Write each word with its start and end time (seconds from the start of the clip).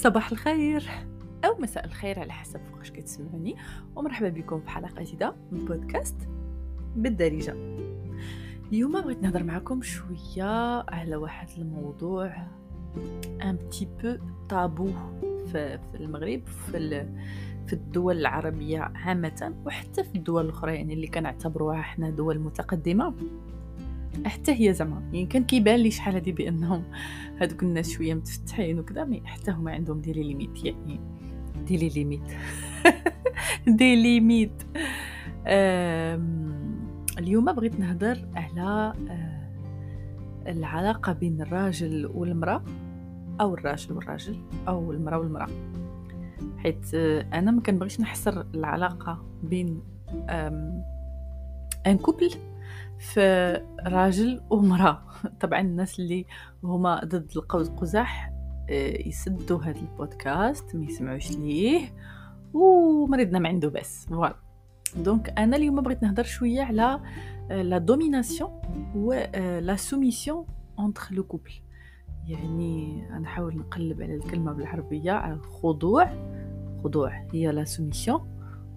صباح 0.00 0.30
الخير. 0.30 0.90
أو 1.44 1.58
مساء 1.58 1.84
الخير 1.84 2.18
على 2.18 2.32
حسب 2.32 2.60
فوقاش 2.64 2.90
كتسمعوني. 2.90 3.56
ومرحبا 3.96 4.28
بكم 4.28 4.60
في 4.60 4.70
حلقة 4.70 5.02
جديدة 5.02 5.34
من 5.52 5.64
بودكاست 5.64 6.16
بالدارجة. 6.96 7.54
اليوم 8.68 8.92
بغيت 8.92 9.22
نهضر 9.22 9.42
معكم 9.42 9.82
شوية 9.82 10.80
على 10.88 11.16
واحد 11.16 11.48
الموضوع 11.58 12.46
ان 13.42 13.56
بتي 13.56 13.88
بو 14.02 14.16
طابو 14.48 14.90
في, 15.20 15.78
المغرب 15.94 16.46
في, 16.46 17.06
في 17.66 17.72
الدول 17.72 18.18
العربية 18.18 18.80
عامة 18.80 19.54
وحتى 19.66 20.04
في 20.04 20.14
الدول 20.14 20.44
الأخرى 20.44 20.74
يعني 20.74 20.94
اللي 20.94 21.06
كنعتبروها 21.06 21.82
حنا 21.82 22.10
دول 22.10 22.38
متقدمة. 22.38 23.14
حتى 24.26 24.52
هي 24.52 24.72
زعما 24.72 25.00
يعني 25.12 25.26
كان 25.26 25.44
كيبان 25.44 25.80
لي 25.80 25.90
شحال 25.90 26.14
هادي 26.14 26.32
بأنهم 26.32 26.84
هادوك 27.40 27.62
الناس 27.62 27.90
شوية 27.90 28.14
متفتحين 28.14 28.78
وكذا 28.78 29.04
mais 29.04 29.22
حتى 29.24 29.50
هما 29.50 29.72
عندهم 29.72 30.00
des 30.00 30.12
limites 30.12 30.64
يعني 30.64 31.00
des, 31.66 31.76
les 31.76 31.88
limites. 31.88 32.22
des 33.78 33.96
limites. 33.96 34.62
اليوم 37.18 37.52
بغيت 37.52 37.80
نهضر 37.80 38.28
على 38.34 38.92
آه، 39.10 39.50
العلاقة 40.50 41.12
بين 41.12 41.42
الراجل 41.42 42.06
والمرأة 42.06 42.64
أو 43.40 43.54
الراجل 43.54 43.92
والراجل 43.92 44.38
أو 44.68 44.92
المرأة 44.92 45.18
والمرأة. 45.18 45.48
حيث 46.58 46.94
آه، 46.94 47.26
أنا 47.32 47.50
ما 47.50 47.60
كنبغيش 47.60 48.00
نحصر 48.00 48.40
العلاقة 48.54 49.24
بين 49.42 49.82
un 51.86 51.98
couple 52.02 52.30
في 53.00 53.54
راجل 53.86 54.40
ومرأة. 54.50 55.02
طبعا 55.40 55.60
الناس 55.60 56.00
اللي 56.00 56.26
هما 56.64 57.00
ضد 57.04 57.30
القوس 57.36 57.68
قزح 57.68 58.32
آه، 58.70 59.08
يسدوا 59.08 59.62
هذا 59.62 59.80
البودكاست 59.80 60.76
ما 60.76 60.84
يسمعوش 60.84 61.30
ليه 61.30 61.94
ومريضنا 62.54 63.38
ما 63.38 63.48
عنده 63.48 63.68
بس. 63.68 64.06
Voilà. 64.06 64.36
Donc 64.96 65.34
أنا 65.38 65.56
اليوم 65.56 65.80
بغيت 65.80 66.02
نهضر 66.02 66.24
شوية 66.24 66.62
على 66.62 67.00
la 67.50 67.78
domination 67.78 68.50
و 68.94 69.12
la 69.60 69.76
soumission 69.76 70.46
entre 70.78 71.02
le 71.10 71.24
couple 71.24 71.52
يعني 72.28 73.02
نحاول 73.10 73.56
نقلب 73.56 74.02
على 74.02 74.14
الكلمة 74.14 74.52
بالعربية 74.52 75.12
على 75.12 75.34
الخضوع. 75.34 76.08
خضوع 76.84 77.26
هي 77.32 77.52
la 77.52 77.64
soumission 77.64 78.20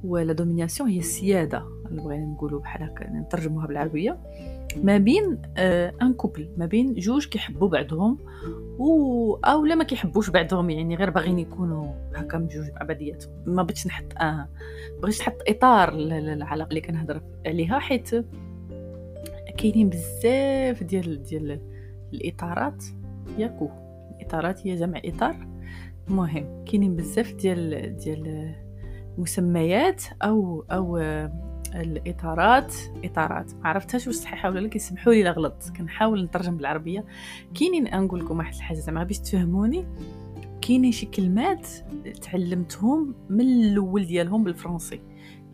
و 0.03 0.13
la 0.13 0.33
domination 0.33 0.89
هي 0.89 0.99
السيادة. 0.99 1.63
بغينا 2.02 2.25
نقولوا 2.25 2.59
بحال 2.59 2.83
هكا 2.83 3.09
نترجموها 3.09 3.67
بالعربية. 3.67 4.19
ما 4.83 4.97
بين 4.97 5.41
آه 5.58 5.94
un 6.02 6.13
couple 6.13 6.49
ما 6.58 6.66
بين 6.66 6.94
جوج 6.94 7.27
كيحبوا 7.27 7.69
بعضهم 7.69 8.17
و 8.80 9.36
أو 9.36 9.66
لا 9.66 9.75
ما 9.75 9.83
كيحبوش 9.83 10.30
بعضهم 10.30 10.69
يعني 10.69 10.95
غير 10.95 11.09
باغيين 11.09 11.39
يكونوا 11.39 11.94
هكا 12.16 12.38
بجوج 12.38 12.69
مع 12.71 12.86
بعضياتهم 12.86 13.33
ما 13.45 13.64
بغيتش 13.64 13.88
نحط 13.88 14.05
آه 14.21 14.47
بغيتش 15.02 15.21
نحط 15.21 15.38
إطار 15.47 15.94
للعلاقة 15.94 16.69
اللي 16.69 16.81
كنهضر 16.81 17.21
عليها 17.45 17.80
حيت 17.80 18.09
كاينين 19.58 19.89
بزاف 19.89 20.83
ديال 20.83 21.23
ديال 21.23 21.59
الإطارات. 22.14 22.83
ياكو 23.38 23.69
الإطارات 24.19 24.67
هي 24.67 24.75
جمع 24.75 25.02
إطار. 25.05 25.47
مهم 26.08 26.66
كاينين 26.66 26.95
بزاف 26.95 27.33
ديال 27.33 27.95
ديال 27.97 28.55
مسميات 29.17 30.03
أو 30.23 30.66
أو 30.71 30.97
الإطارات. 31.75 32.75
إطارات. 33.03 33.53
ما 33.53 33.69
عرفتهاش 33.69 34.07
واش 34.07 34.16
صحيحة 34.16 34.49
ولا 34.49 34.59
لا؟ 34.59 34.67
كيسمحوا 34.67 35.13
لي 35.13 35.23
لا 35.23 35.31
غلط 35.31 35.63
كنحاول 35.77 36.23
نترجم 36.23 36.57
بالعربية. 36.57 37.05
كاينين 37.59 37.83
نقول 37.83 38.19
لكم 38.19 38.38
واحد 38.38 38.53
الحاجة 38.53 38.77
زعما 38.77 39.03
باش 39.03 39.19
تفهموني. 39.19 39.85
كاينين 40.61 40.92
شي 40.92 41.05
كلمات 41.05 41.67
تعلمتهم 42.21 43.15
من 43.30 43.42
الأول 43.42 44.05
ديالهم 44.05 44.43
بالفرنسي. 44.43 45.02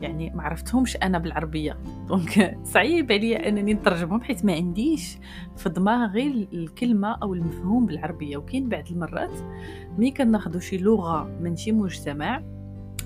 يعني 0.02 0.30
ما 0.30 0.44
عرفتهمش 0.44 0.98
أنا 0.98 1.18
بالعربية. 1.18 1.78
دونك 2.08 2.58
صعيب 2.74 3.12
عليا 3.12 3.50
أنني 3.50 3.74
نترجمهم 3.74 4.22
حيت 4.22 4.46
ما 4.46 4.54
عنديش 4.54 5.18
في 5.58 5.70
دماغي 5.70 6.48
الكلمة 6.54 7.12
أو 7.12 7.34
المفهوم 7.34 7.86
بالعربية. 7.86 8.38
وكاين 8.38 8.70
بعض 8.70 8.84
المرات 8.92 9.40
ملي 9.98 10.12
كناخذوا 10.12 10.60
شي 10.60 10.78
لغة 10.78 11.24
من 11.42 11.56
شي 11.56 11.72
مجتمع 11.72 12.44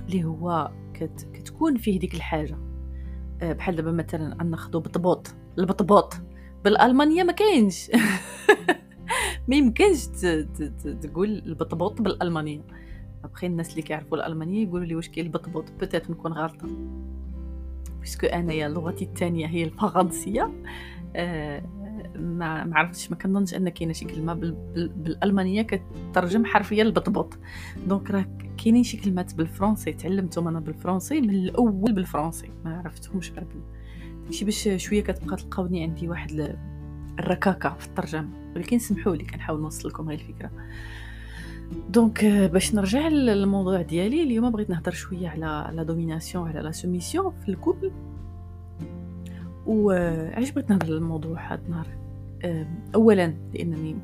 اللي 0.07 0.23
هو 0.23 0.71
كت 0.93 1.27
كتكون 1.33 1.77
فيه 1.77 1.99
ديك 1.99 2.13
الحاجة. 2.13 2.72
بحال 3.51 3.75
دابا 3.75 3.91
مثلا 3.91 4.43
ناخذوا 4.43 4.81
بطبوط 4.81 5.35
البطبوط. 5.59 6.13
بالألمانية 6.63 7.23
ما 7.23 7.31
كاينش. 7.31 7.91
ما 9.47 9.55
يمكنش 9.55 10.05
تقول 11.01 11.29
البطبوط 11.45 12.01
بالألمانية. 12.01 12.61
ابخي 13.23 13.47
الناس 13.47 13.71
اللي 13.71 13.81
كيعرفوا 13.81 14.17
الألمانية 14.17 14.63
يقولوا 14.63 14.85
لي 14.85 14.95
واش 14.95 15.09
كاين 15.09 15.25
البطبوط؟ 15.25 15.71
Peut-être 15.79 16.09
نكون 16.09 16.33
غلطة. 16.33 16.67
Parce 17.99 18.17
que 18.17 18.27
أنايا 18.27 18.69
لغتي 18.69 19.05
الثانية 19.05 19.47
هي 19.47 19.63
الفرنسية. 19.63 20.51
آه 21.15 21.63
ما 22.16 22.63
ما 22.63 22.78
عرفتش 22.78 23.12
ما 23.12 23.18
كنظنش 23.18 23.53
ان 23.53 23.69
كاينة 23.69 23.94
شي 23.94 24.06
كلمة. 24.06 24.34
بالألمانية 24.34 25.68
كترجم 26.12 26.46
حرفيا 26.46 26.84
البطبوط 26.84 27.38
donc 27.88 28.11
راه 28.12 28.25
كاينين 28.63 28.84
شي 28.84 28.97
كلمات 28.97 29.35
بالفرنسي 29.35 29.94
تعلمتهم 29.94 30.47
أنا 30.47 30.59
بالفرنسي 30.59 31.22
من 31.22 31.29
الأول 31.29 31.94
بالفرنسي. 31.94 32.50
ما 32.66 32.78
عرفتهمش 32.78 33.31
غير 33.31 33.47
شي 34.29 34.46
باش 34.46 34.69
شوية 34.75 35.03
كتبقى 35.03 35.35
تلقاوني 35.35 35.84
عندي 35.84 36.09
واحد 36.09 36.57
الركاكة 37.19 37.75
في 37.79 37.88
الترجمة. 37.88 38.30
ولكن 38.56 38.80
سمحوا 38.80 39.16
لي 39.16 39.24
كنحاول 39.24 39.62
نوصل 39.62 39.90
لكم 39.90 40.09
غير 40.09 40.19
الفكرة. 40.19 40.51
Donc 41.89 42.25
باش 42.25 42.75
نرجع 42.75 43.07
للموضوع 43.07 43.81
ديالي 43.81 44.24
اليوم 44.24 44.50
بغيت 44.50 44.69
نهضر 44.69 44.91
شوية 44.91 45.30
على 45.30 45.69
la 45.75 45.83
domination 45.83 46.49
على 46.50 46.59
la 46.59 46.71
soumission 46.71 47.33
في 47.45 47.50
ال 47.49 47.55
couple 47.55 47.91
وعلاش 49.66 50.51
بغيت 50.51 50.69
نهضر 50.69 50.88
الموضوع 50.88 51.53
هذا 51.53 51.62
النهار؟ 51.66 51.88
اولا 52.95 53.33
لأنني 53.53 53.95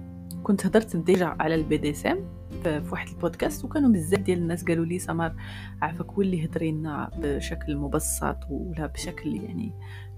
كنت 0.43 0.65
هضرت 0.65 0.95
déjà 0.95 1.35
على 1.39 1.55
ال 1.55 1.77
BDSM 1.77 2.39
في 2.63 2.89
واحد 2.91 3.07
البودكاست 3.07 3.65
وكانوا 3.65 3.89
بزاف 3.89 4.19
ديال 4.19 4.37
الناس 4.37 4.63
قالوا 4.63 4.85
لي 4.85 4.99
سمر 4.99 5.35
عافاك 5.81 6.17
ولي 6.17 6.45
هضري 6.45 6.71
لنا 6.71 7.11
بشكل 7.17 7.77
مبسط 7.77 8.37
ولا 8.49 8.85
بشكل 8.85 9.35
يعني 9.35 9.71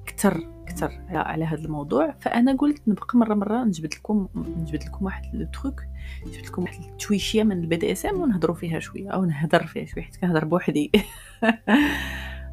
كتر 0.06 0.48
كتر 0.68 0.92
على 1.10 1.46
هذا 1.46 1.66
الموضوع. 1.66 2.16
فأنا 2.20 2.56
قلت 2.56 2.82
نبقى 2.88 3.18
مرة 3.18 3.34
مرة 3.34 3.64
نجبد 3.64 3.94
لكم 3.94 4.28
نجبد 4.36 4.84
لكم 4.84 5.06
واحد 5.06 5.36
le 5.36 5.46
truc 5.46 5.82
نجبد 6.28 6.46
لكم 6.46 6.62
واحد 6.62 6.84
التويشية 6.84 7.44
من 7.44 7.60
ال 7.60 7.76
BDSM 7.76 8.22
ونهضروا 8.22 8.56
فيها 8.56 8.80
شوية 8.80 9.10
أو 9.10 9.26
نهضر 9.26 9.68
فيها 9.68 9.86
شوية 9.86 10.04
حيت 10.04 10.16
كنهضر 10.16 10.46
بوحدي. 10.46 10.92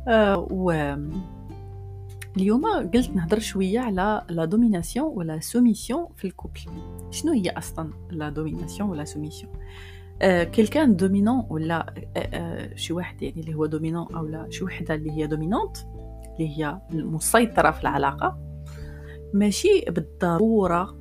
آه، 0.08 0.48
و 0.50 0.96
اليوم 2.38 2.66
قلت 2.94 3.10
نهضر 3.10 3.38
شوية 3.38 3.80
على 3.80 4.22
la 4.28 4.44
domination 4.44 5.06
و 5.16 5.24
la 5.24 5.40
soumission 5.40 6.06
في 6.16 6.26
ال 6.26 6.30
couple. 6.31 6.60
شنو 7.10 7.32
هي 7.32 7.50
أصلا 7.50 7.90
la 8.10 8.28
domination 8.28 8.90
و 8.90 8.95
la 8.95 9.04
soumission 9.04 9.52
آه 10.22 10.44
كاين 10.44 10.96
dominant 10.96 11.46
ولا 11.50 11.94
آه 12.16 12.18
آه 12.18 12.74
شي 12.74 12.92
واحد 12.92 13.22
يعني 13.22 13.40
اللي 13.40 13.54
هو 13.54 13.66
dominant 13.66 14.14
أو 14.14 14.26
لا 14.26 14.46
شي 14.50 14.64
وحدة 14.64 14.94
اللي 14.94 15.10
هي 15.10 15.26
dominante 15.26 15.76
اللي 16.34 16.58
هي 16.58 16.80
المسيطرة 16.92 17.70
في 17.70 17.82
العلاقة. 17.82 18.38
ماشي 19.34 19.84
بالضرورة 19.88 20.98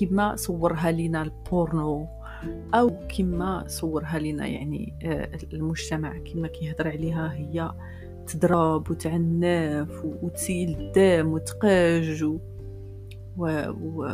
كما 0.00 0.36
صورها 0.36 0.90
لنا 0.90 1.22
البورنو 1.22 2.06
أو 2.74 2.90
كما 3.18 3.64
صورها 3.66 4.18
لنا 4.18 4.46
يعني 4.46 4.98
آه 5.02 5.38
المجتمع 5.52 6.18
كما 6.18 6.48
كيهضر 6.48 6.88
عليها 6.88 7.32
هي 7.34 7.72
تضرب 8.26 8.90
وتعنف 8.90 10.04
وتسيل 10.22 10.76
الدم 10.80 11.32
وتقاج 11.32 12.24
و... 12.24 12.36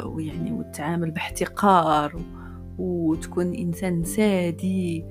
ويعني 0.04 0.52
وتعامل 0.52 1.10
باحتقار 1.10 2.20
وتكون 2.78 3.54
إنسان 3.54 4.04
سادي. 4.04 5.04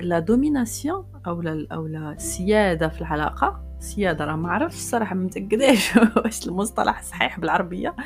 لا 0.00 0.18
دوميناسيون 0.18 1.04
أو 1.26 1.42
لا 1.42 1.66
أو 1.72 1.86
لا 1.86 2.12
السياده 2.12 2.88
في 2.88 3.00
العلاقة. 3.00 3.62
سيادة 3.80 4.24
راه 4.24 4.36
ما 4.36 4.50
عرفتش 4.50 4.76
الصراحة 4.76 5.14
ما 5.14 5.24
متأكداش 5.24 5.96
واش 6.16 6.48
المصطلح 6.48 7.02
صحيح 7.02 7.40
بالعربية 7.40 7.96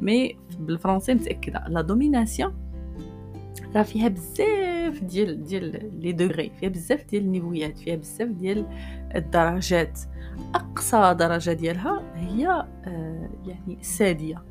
Mais 0.00 0.36
بالفرنسي 0.58 1.14
متأكدة. 1.14 1.64
la 1.68 1.80
domination 1.80 2.65
راه 3.74 3.82
فيها 3.82 4.08
بزاف 4.08 5.04
ديال 5.04 5.44
ديال 5.44 6.00
les 6.00 6.12
degrés 6.12 6.52
فيها 6.60 6.68
بزاف 6.68 7.04
ديال 7.04 7.22
النيفويات 7.22 7.78
فيها 7.78 7.96
بزاف 7.96 8.28
ديال 8.28 8.66
الدرجات. 9.16 10.00
أقصى 10.54 11.14
درجة 11.18 11.50
ديالها 11.50 12.02
هي 12.14 12.48
آه، 12.84 13.30
يعني 13.46 13.78
السادية. 13.80 14.44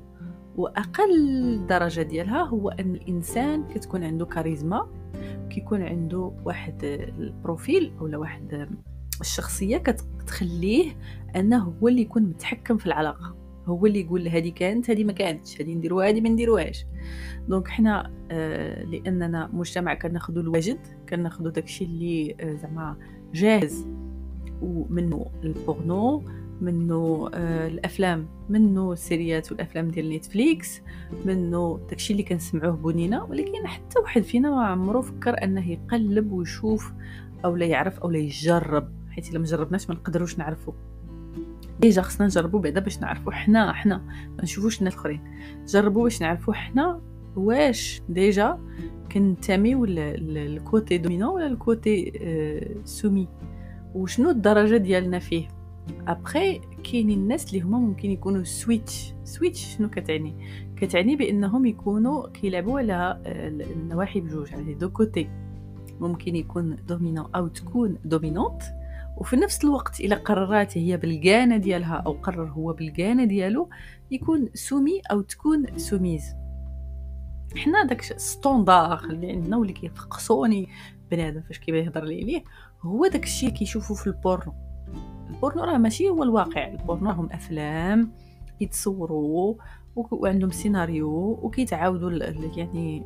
وأقل 0.58 1.68
درجة 1.68 2.02
ديالها 2.02 2.44
هو 2.44 2.70
أن 2.70 2.96
الإنسان 2.96 3.68
كتكون 3.68 4.04
عنده 4.04 4.26
كاريزما 4.26 4.88
كيكون 5.50 5.82
عنده 5.82 6.32
واحد 6.46 6.84
ال 7.20 7.30
profil 7.30 7.94
ولا 8.00 8.18
واحد 8.18 8.70
الشخصية 9.22 9.78
كتخليه 9.78 10.96
أنه 11.36 11.76
هو 11.82 11.88
اللي 11.88 12.02
يكون 12.02 12.24
متحكم 12.24 12.78
في 12.78 12.86
العلاقة. 12.86 13.45
هو 13.66 13.86
اللي 13.86 14.02
يقول 14.02 14.28
هذه 14.28 14.50
كانت 14.50 14.90
هذه 14.90 15.04
ما 15.04 15.14
كانتش 15.14 15.62
هذه 15.62 15.74
نديروها 15.74 16.10
هذه 16.10 16.22
ما 16.22 16.30
نديروهاش. 16.30 16.86
Donc 17.48 17.68
حنا 17.68 18.12
آه 18.32 18.84
لأننا 18.84 19.50
مجتمع 19.54 19.94
كناخذوا 19.94 20.42
الواجد 20.42 20.80
كناخذوا 21.10 21.52
داكشي 21.52 21.86
اللي 21.86 22.36
آه 22.40 22.54
زعما 22.54 22.98
جاهز 23.34 23.88
ومنه 24.62 25.26
البورنو 25.44 26.24
منه 26.62 27.30
آه 27.34 27.68
الأفلام 27.68 28.28
منه 28.50 28.92
السيريات 28.94 29.52
والأفلام 29.52 29.88
ديال 29.88 30.10
Netflix 30.10 30.82
منه 31.26 31.80
داكشي 31.90 32.14
اللي 32.14 32.24
كنسمعوه 32.24 32.76
بنينا 32.76 33.24
ولكن 33.24 33.68
حتى 33.68 34.00
واحد 34.00 34.22
فينا 34.22 34.50
ما 34.50 34.66
عمرو 34.66 35.02
فكر 35.02 35.44
أنه 35.44 35.72
يقلب 35.72 36.32
ويشوف 36.32 36.94
أو 37.46 37.56
لا 37.56 37.66
يعرف 37.66 38.00
أو 38.00 38.12
لا 38.12 38.18
يجرب 38.18 38.90
حيت 39.10 39.30
إلا 39.30 39.40
ما 39.40 39.46
جربناش 39.46 39.90
ما 39.90 39.96
نقدروش 39.96 40.38
نعرفوا 40.38 40.74
déjà 41.80 42.02
خصنا 42.02 42.26
نجربوا 42.26 42.60
بعدا 42.60 42.80
باش 42.80 43.00
نعرفوا 43.00 43.32
حنا 43.32 43.74
حنا 43.74 43.98
ما 44.38 44.44
نشوفوش 44.44 44.80
الناس 44.80 44.94
الاخرين. 44.94 45.22
جربوا 45.68 46.04
باش 46.04 46.22
نعرفوا 46.22 46.54
حنا 46.54 47.02
واش 47.36 48.02
déjà 48.10 48.60
كنتميو 49.12 49.86
لل 49.86 50.23
côté 50.23 50.98
dominant 50.98 51.30
ولا 51.30 51.48
ال 51.48 51.61
côté 51.61 52.12
soumis؟ 52.84 53.28
وشنو 53.96 54.30
الدرجة 54.30 54.78
ديالنا 54.78 55.20
فيه؟ 55.20 55.48
ابخي 56.08 56.62
كاينين 56.84 57.20
الناس 57.20 57.50
اللي 57.50 57.62
هما 57.62 57.80
ممكن 57.80 58.12
يكونوا 58.12 58.44
switch. 58.44 59.14
switch 59.24 59.76
شنو 59.76 59.90
كتعني؟ 59.90 60.36
كتعني 60.76 61.16
بأنهم 61.16 61.66
يكونوا 61.66 62.28
كيلعبوا 62.30 62.80
على 62.80 63.22
النواحي 63.26 64.22
بجوج. 64.22 64.54
على 64.54 64.74
deux 64.74 64.90
côtés. 64.90 65.30
ممكن 66.00 66.36
يكون 66.36 66.76
dominant 66.88 67.26
أو 67.36 67.48
تكون 67.48 67.98
dominante. 68.06 68.62
وفي 69.18 69.36
نفس 69.36 69.64
الوقت 69.64 70.00
الا 70.00 70.16
قررات 70.16 70.78
هي 70.78 70.98
بالقانه 70.98 71.58
ديالها 71.58 71.96
أو 71.96 72.12
قرر 72.12 72.50
هو 72.50 72.74
بالقانه 72.74 73.24
ديالو 73.26 73.70
يكون 74.12 74.50
soumis 74.54 75.02
أو 75.12 75.22
تكون 75.22 75.78
soumise. 75.78 76.36
حنا 77.56 77.84
داك 77.84 78.02
standard 78.02 79.04
اللي 79.04 79.32
عندنا 79.32 79.58
واللي 79.58 79.74
كيفقصوني 79.74 80.70
بنادم 81.12 81.42
فاش 81.42 81.60
كيبغي 81.60 81.82
يهضر 81.82 82.04
لي 82.04 82.22
عليه 82.22 82.44
هو 82.82 83.08
داك 83.08 83.24
الشيء 83.24 83.50
كيشوفوا 83.50 83.96
في 83.96 84.08
ال 84.08 84.14
porno. 84.14 84.54
ال 85.30 85.35
porno 85.35 85.64
راه 85.64 85.78
ماشي 85.78 86.10
هو 86.10 86.24
الواقع 86.24 86.68
البورنو 86.68 87.10
راهم 87.10 87.30
أفلام 87.32 88.12
يتصوروا 88.62 89.56
وعندهم 89.96 90.52
سيناريو 90.52 91.40
وكيتعاودوا 91.42 92.12
يعني 92.58 93.04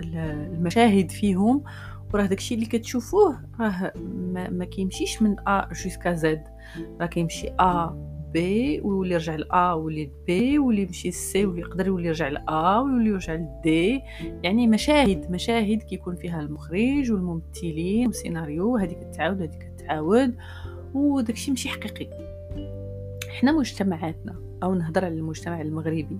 المشاهد 0.00 1.10
فيهم 1.10 1.64
وراه 2.14 2.26
داكشي 2.26 2.54
اللي 2.54 2.66
كتشوفوه 2.66 3.40
راه 3.60 3.92
ما, 4.14 4.50
ما 4.50 4.64
كيمشيش 4.64 5.22
من 5.22 5.36
A 5.48 5.68
jusqu'à 5.72 6.14
Z 6.14 6.44
راه 7.00 7.06
كيمشي 7.06 7.48
A 7.60 8.08
B 8.32 8.80
ويولي 8.80 9.14
يرجع 9.14 9.34
ل 9.34 9.53
A 9.53 9.72
ويولي 9.72 10.10
B 10.26 10.58
ويولي 10.58 10.82
يمشي 10.82 11.10
C 11.10 11.46
ويولي 11.46 11.60
يقدر 11.60 11.86
يولي 11.86 12.08
يرجع 12.08 12.28
ل 12.28 12.53
A 12.53 12.78
ويولي 12.78 13.10
يرجع 13.10 13.34
ل 13.34 13.68
D 13.68 14.02
يعني 14.42 14.66
مشاهد 14.66 15.30
مشاهد 15.30 15.82
كيكون 15.82 16.16
فيها 16.16 16.40
المخرج 16.40 17.12
والممثلين 17.12 18.06
والسيناريو 18.06 18.76
هذه 18.76 18.92
كتعاود 18.92 19.42
هذه 19.42 19.58
كتعاود 19.58 20.34
وداكشي 20.94 21.50
ماشي 21.50 21.68
حقيقي. 21.68 22.08
حنا 23.40 23.52
مجتمعاتنا 23.52 24.36
أو 24.62 24.74
نهضر 24.74 25.04
على 25.04 25.14
المجتمع 25.14 25.60
المغربي. 25.60 26.18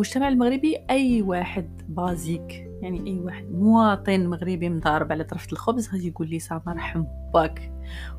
المجتمع 0.00 0.28
المغربي 0.28 0.76
أي 0.90 1.22
واحد 1.22 1.82
basique 1.88 2.68
يعني 2.82 3.06
أي 3.06 3.20
واحد 3.20 3.50
مواطن 3.50 4.26
مغربي 4.26 4.68
مضارب 4.68 5.12
على 5.12 5.24
طرفة 5.24 5.52
الخبز 5.52 5.92
غادي 5.92 6.08
يقول 6.08 6.30
لي 6.30 6.38
سامر 6.38 6.76
رحم 6.76 7.04
باك 7.34 7.72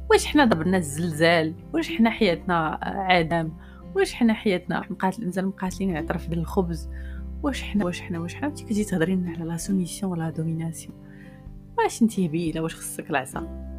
واش 0.09 0.25
حنا 0.25 0.45
ضربنا 0.45 0.77
الزلزال؟ 0.77 1.53
واش 1.73 1.89
حنا 1.91 2.09
حياتنا 2.09 2.79
عدم؟ 2.83 3.51
واش 3.95 4.13
حنا 4.13 4.33
حياتنا 4.33 4.83
مقاتل 4.89 5.25
مازال 5.25 5.47
مقاتلين 5.47 5.97
على 5.97 6.07
طرف 6.07 6.33
الخبز؟ 6.33 6.89
واش 7.43 7.63
حنا 7.63 7.85
واش 7.85 8.01
حنا 8.01 8.19
واش 8.19 8.35
حنا؟ 8.35 8.47
انت 8.47 8.61
كتجي 8.61 8.83
تهضري 8.83 9.15
لنا 9.15 9.31
على 9.31 9.43
la 9.43 9.57
soumission 9.57 10.11
و 10.11 10.17
la 10.17 10.29
domination 10.29 10.95
واش 11.77 12.01
انت 12.01 12.19
هبيله 12.19 12.61
واش 12.61 12.75
خصك 12.75 13.09
العصا؟ 13.09 13.70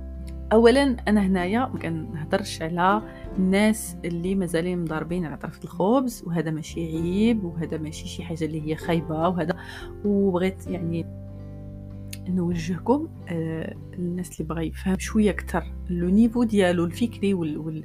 اولا 0.52 0.96
أنا 1.08 1.26
هنايا 1.26 1.58
ما 1.58 1.78
كنهضرش 1.78 2.62
على 2.62 3.02
الناس 3.38 3.96
اللي 4.04 4.34
مازالين 4.34 4.78
مضاربين 4.82 5.24
على 5.24 5.36
طرف 5.36 5.64
الخبز 5.64 6.24
وهذا 6.26 6.50
ماشي 6.50 6.80
عيب 6.80 7.44
وهذا 7.44 7.78
ماشي 7.78 8.08
شي 8.08 8.22
حاجة 8.22 8.44
اللي 8.44 8.70
هي 8.70 8.76
خايبة 8.76 9.28
وهذا 9.28 9.56
وبغيت 10.04 10.66
يعني 10.66 11.06
نوجهكم 12.28 13.08
آه 13.28 13.74
الناس 13.94 14.40
اللي 14.40 14.54
بغى 14.54 14.66
يفهم 14.66 14.98
شوية 14.98 15.30
أكثر 15.30 15.64
le 15.90 16.08
niveau 16.08 16.44
ديالو 16.44 16.84
الفكري 16.84 17.34
وال 17.34 17.58
وال 17.58 17.84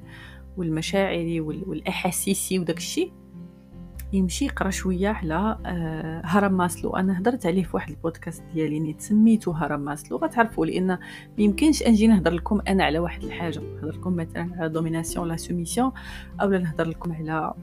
والمشاعري 0.58 1.42
والأحاسيسي 1.42 2.60
وداك 2.60 2.78
الشيء. 2.78 3.12
يمشي 4.13 4.45
يقرأ 4.45 4.69
شوية 4.69 5.09
على 5.09 5.57
آه، 5.65 6.21
هرم 6.25 6.57
ماسلو. 6.57 6.95
أنا 6.95 7.19
هضرت 7.19 7.45
عليه 7.45 7.63
في 7.63 7.69
واحد 7.75 7.89
البودكاست 7.89 8.44
ديالي 8.54 8.80
نيت 8.80 9.01
سميتو 9.01 9.51
هرم 9.51 9.80
ماسلو. 9.80 10.18
غتعرفوا 10.18 10.65
لأن 10.65 10.88
ما 10.88 11.00
يمكنش 11.38 11.83
أنجي 11.83 12.07
نهضر 12.07 12.31
لكم 12.31 12.62
أنا 12.68 12.83
على 12.83 13.00
واحد 13.00 13.24
الحاجة. 13.24 13.59
نهضر 13.59 13.98
لكم 13.98 14.15
مثلا 14.15 14.50
على 14.57 14.69
domination 14.69 15.28
la 15.28 15.36
soumission 15.38 15.92
أو 16.42 16.50
نهضر 16.50 16.88
لكم 16.88 17.12
على 17.13 17.54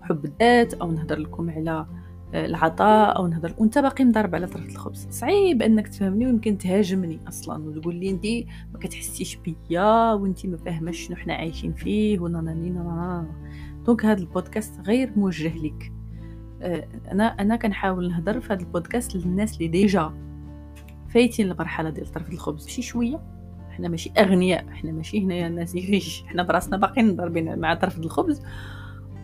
حب 0.00 0.24
الذات 0.24 0.74
أو 0.74 0.90
نهضر 0.90 1.18
لكم 1.18 1.50
على 1.50 1.86
آه، 2.34 2.46
العطاء 2.46 3.16
أو 3.16 3.26
نهضر 3.26 3.54
وأنت 3.58 3.78
باقي 3.78 4.04
مضارب 4.04 4.34
على 4.34 4.46
طرف 4.46 4.66
الخبز. 4.66 5.06
صعيب 5.10 5.62
أنك 5.62 5.88
تفهمني 5.88 6.26
ويمكن 6.26 6.58
تهاجمني 6.58 7.20
أصلا. 7.28 7.64
وتقول 7.64 7.94
لي 7.94 8.10
انت 8.10 8.26
ما 8.72 8.78
كتحسيش 8.80 9.36
بيا 9.36 10.12
وانت 10.12 10.46
ما 10.46 10.56
فاهماش 10.56 10.98
شنو 10.98 11.16
حنا 11.16 11.34
عايشين 11.34 11.72
فيه 11.72 12.18
وناناني 12.20 12.70
نانا 12.70 13.26
donc 13.86 14.04
هذا 14.04 14.20
البودكاست 14.20 14.80
غير 14.86 15.12
موجه 15.16 15.58
لك 15.58 15.92
آه، 16.62 16.88
أنا 17.12 17.24
أنا 17.24 17.56
كنحاول 17.56 18.10
نهضر 18.10 18.40
في 18.40 18.52
هذا 18.52 18.60
البودكاست 18.60 19.16
للناس 19.16 19.56
اللي 19.56 19.68
déjà 19.68 20.12
فايتين 21.08 21.50
المرحلة 21.50 21.90
ديال 21.90 22.06
طرف 22.06 22.30
الخبز. 22.30 22.66
شي 22.66 22.82
شوية 22.82 23.20
حنا 23.70 23.88
ماشي 23.88 24.12
أغنياء 24.18 24.70
حنا 24.70 24.92
ماشي 24.92 25.24
هنايا 25.24 25.46
الناس 25.46 25.74
riches 25.74 26.22
حنا 26.28 26.42
براسنا 26.42 26.76
باقيين 26.76 27.16
ضاربين 27.16 27.58
مع 27.58 27.74
طرف 27.74 27.98
الخبز. 27.98 28.42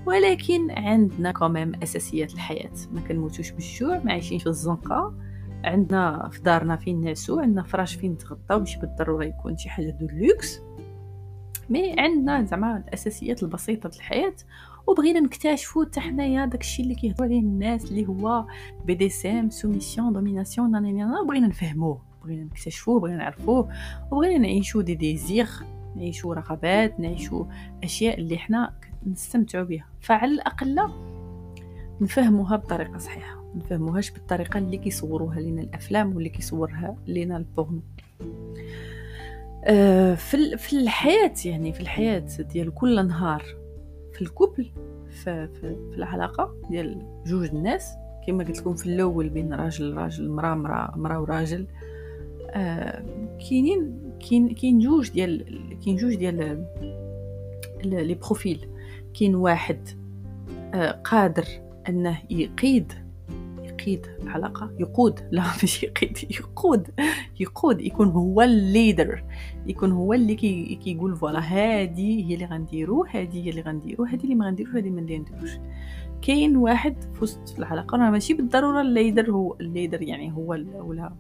ولكن 0.07 0.71
عندنا 0.71 1.33
quand 1.33 1.55
même 1.55 1.73
أساسيات 1.83 2.35
الحياة. 2.35 2.71
ما 2.93 3.01
كنموتوش 3.01 3.51
بالجوع 3.51 4.01
ما 4.05 4.13
عايشين 4.13 4.39
في 4.39 4.47
الزنقة. 4.47 5.15
عندنا 5.65 6.29
في 6.33 6.43
دارنا 6.43 6.77
فين 6.77 7.01
نعسو 7.01 7.41
عندنا 7.41 7.63
فراش 7.63 7.95
فين 7.95 8.13
نتغطاو 8.13 8.59
ماشي 8.59 8.81
بالضرورة 8.81 9.25
يكون 9.25 9.57
شي 9.57 9.69
حاجة 9.69 9.91
de 9.91 10.07
luxe 10.13 10.61
mais 11.71 12.01
عندنا 12.01 12.45
زعما 12.45 12.77
الأساسيات 12.77 13.43
البسيطة 13.43 13.89
ديال 13.89 13.99
الحياة 14.01 14.35
وبغينا 14.87 15.21
نكتشفوا 15.21 15.85
حتى 15.85 16.01
حنايا 16.01 16.47
داكشي 16.47 16.83
اللي 16.83 16.95
كيهضروا 16.95 17.27
عليه 17.29 17.41
الناس 17.41 17.91
اللي 17.91 18.07
هو 18.07 18.45
BDSM 18.85 19.51
soumission 19.51 20.13
domination 20.13 20.71
نانينا 20.71 21.23
بغينا 21.29 21.47
نفهموه 21.47 22.03
بغينا 22.25 22.45
نكتشفوه 22.45 23.01
بغينا 23.01 23.17
نعرفوه 23.17 23.69
وبغينا 24.11 24.39
نعيشوا 24.39 24.83
des 24.83 24.95
désirs 24.95 25.49
نعيشوا 25.97 26.35
رغبات 26.35 27.01
نعيشوا 27.01 27.45
أشياء 27.85 28.19
اللي 28.19 28.39
حنا 28.39 28.73
نستمتعوا 29.07 29.65
بها 29.65 29.87
فعلى 30.01 30.33
الأقل 30.33 30.91
نفهموها 32.01 32.57
بطريقة 32.57 32.99
صحيحة 32.99 33.45
نفهموهاش 33.55 34.11
بالطريقة 34.11 34.59
اللي 34.59 34.77
كيصوروها 34.77 35.41
لنا 35.41 35.63
الأفلام 35.63 36.15
واللي 36.15 36.29
كيصورها 36.29 36.97
لنا 37.07 37.37
البورنو. 37.37 37.81
في 40.17 40.57
في 40.57 40.73
الحياة 40.73 41.35
يعني 41.45 41.73
في 41.73 41.81
الحياة 41.81 42.25
ديال 42.39 42.75
كل 42.75 43.07
نهار 43.07 43.45
في 44.13 44.23
ال 44.23 44.30
couple 44.30 44.71
في, 45.11 45.49
في, 45.49 45.61
في 45.91 45.97
العلاقة 45.97 46.55
ديال 46.71 47.03
جوج 47.27 47.49
الناس. 47.49 47.93
كما 48.27 48.45
قلت 48.45 48.59
لكم 48.59 48.75
في 48.75 48.87
الأول 48.87 49.29
بين 49.29 49.55
راجل 49.55 49.95
راجل 49.95 50.29
مرا 50.31 50.55
مرا 50.55 50.93
مرا 50.97 51.19
وراجل. 51.19 51.67
آه 52.51 53.05
كاينين 53.51 54.01
كاين 54.31 54.55
كاين 54.55 54.79
جوج 54.79 55.11
ديال 55.11 55.45
كاين 55.85 55.97
جوج 55.97 56.15
ديال 56.15 56.65
les 57.85 58.15
profils. 58.15 58.69
كاين 59.19 59.35
واحد 59.35 59.89
آه 60.75 60.91
قادر 60.91 61.45
أنه 61.89 62.19
يقيد 62.31 62.93
يقيد 63.93 64.07
العلاقة 64.23 64.71
يقود 64.79 65.21
لا 65.33 65.43
مش 65.63 65.83
يقيد 65.83 66.19
يقود 66.31 66.89
يقود 67.41 67.81
يكون 67.81 68.09
هو 68.09 68.43
ال 68.43 68.55
leader 68.55 69.25
يكون 69.67 69.93
هو 69.93 70.13
اللي 70.13 70.35
كي 70.35 70.75
كيقول 70.75 71.17
voilà 71.17 71.41
هادي 71.41 72.25
هي 72.25 72.35
اللي 72.35 72.45
غنديرو 72.45 73.05
هادي 73.05 73.45
هي 73.45 73.51
اللي 73.51 73.61
غنديرو 73.61 74.05
هادي 74.05 74.25
اللي 74.25 74.35
ما 74.35 74.47
غنديروش 74.47 74.75
هادي 74.75 74.91
ما 74.91 75.01
نديروش. 75.01 75.59
كاين 76.23 76.57
واحد 76.57 76.95
في 77.15 77.23
وسط 77.23 77.59
العلاقة 77.59 77.99
راه 77.99 78.11
ماشي 78.11 78.35
بالضرورة 78.35 78.81
ال 78.81 78.88
leader 78.88 79.31
هو 79.31 79.57
ال 79.61 79.67
leader 79.67 80.03
يعني 80.03 80.33
هو 80.33 80.51
ولا 80.85 81.13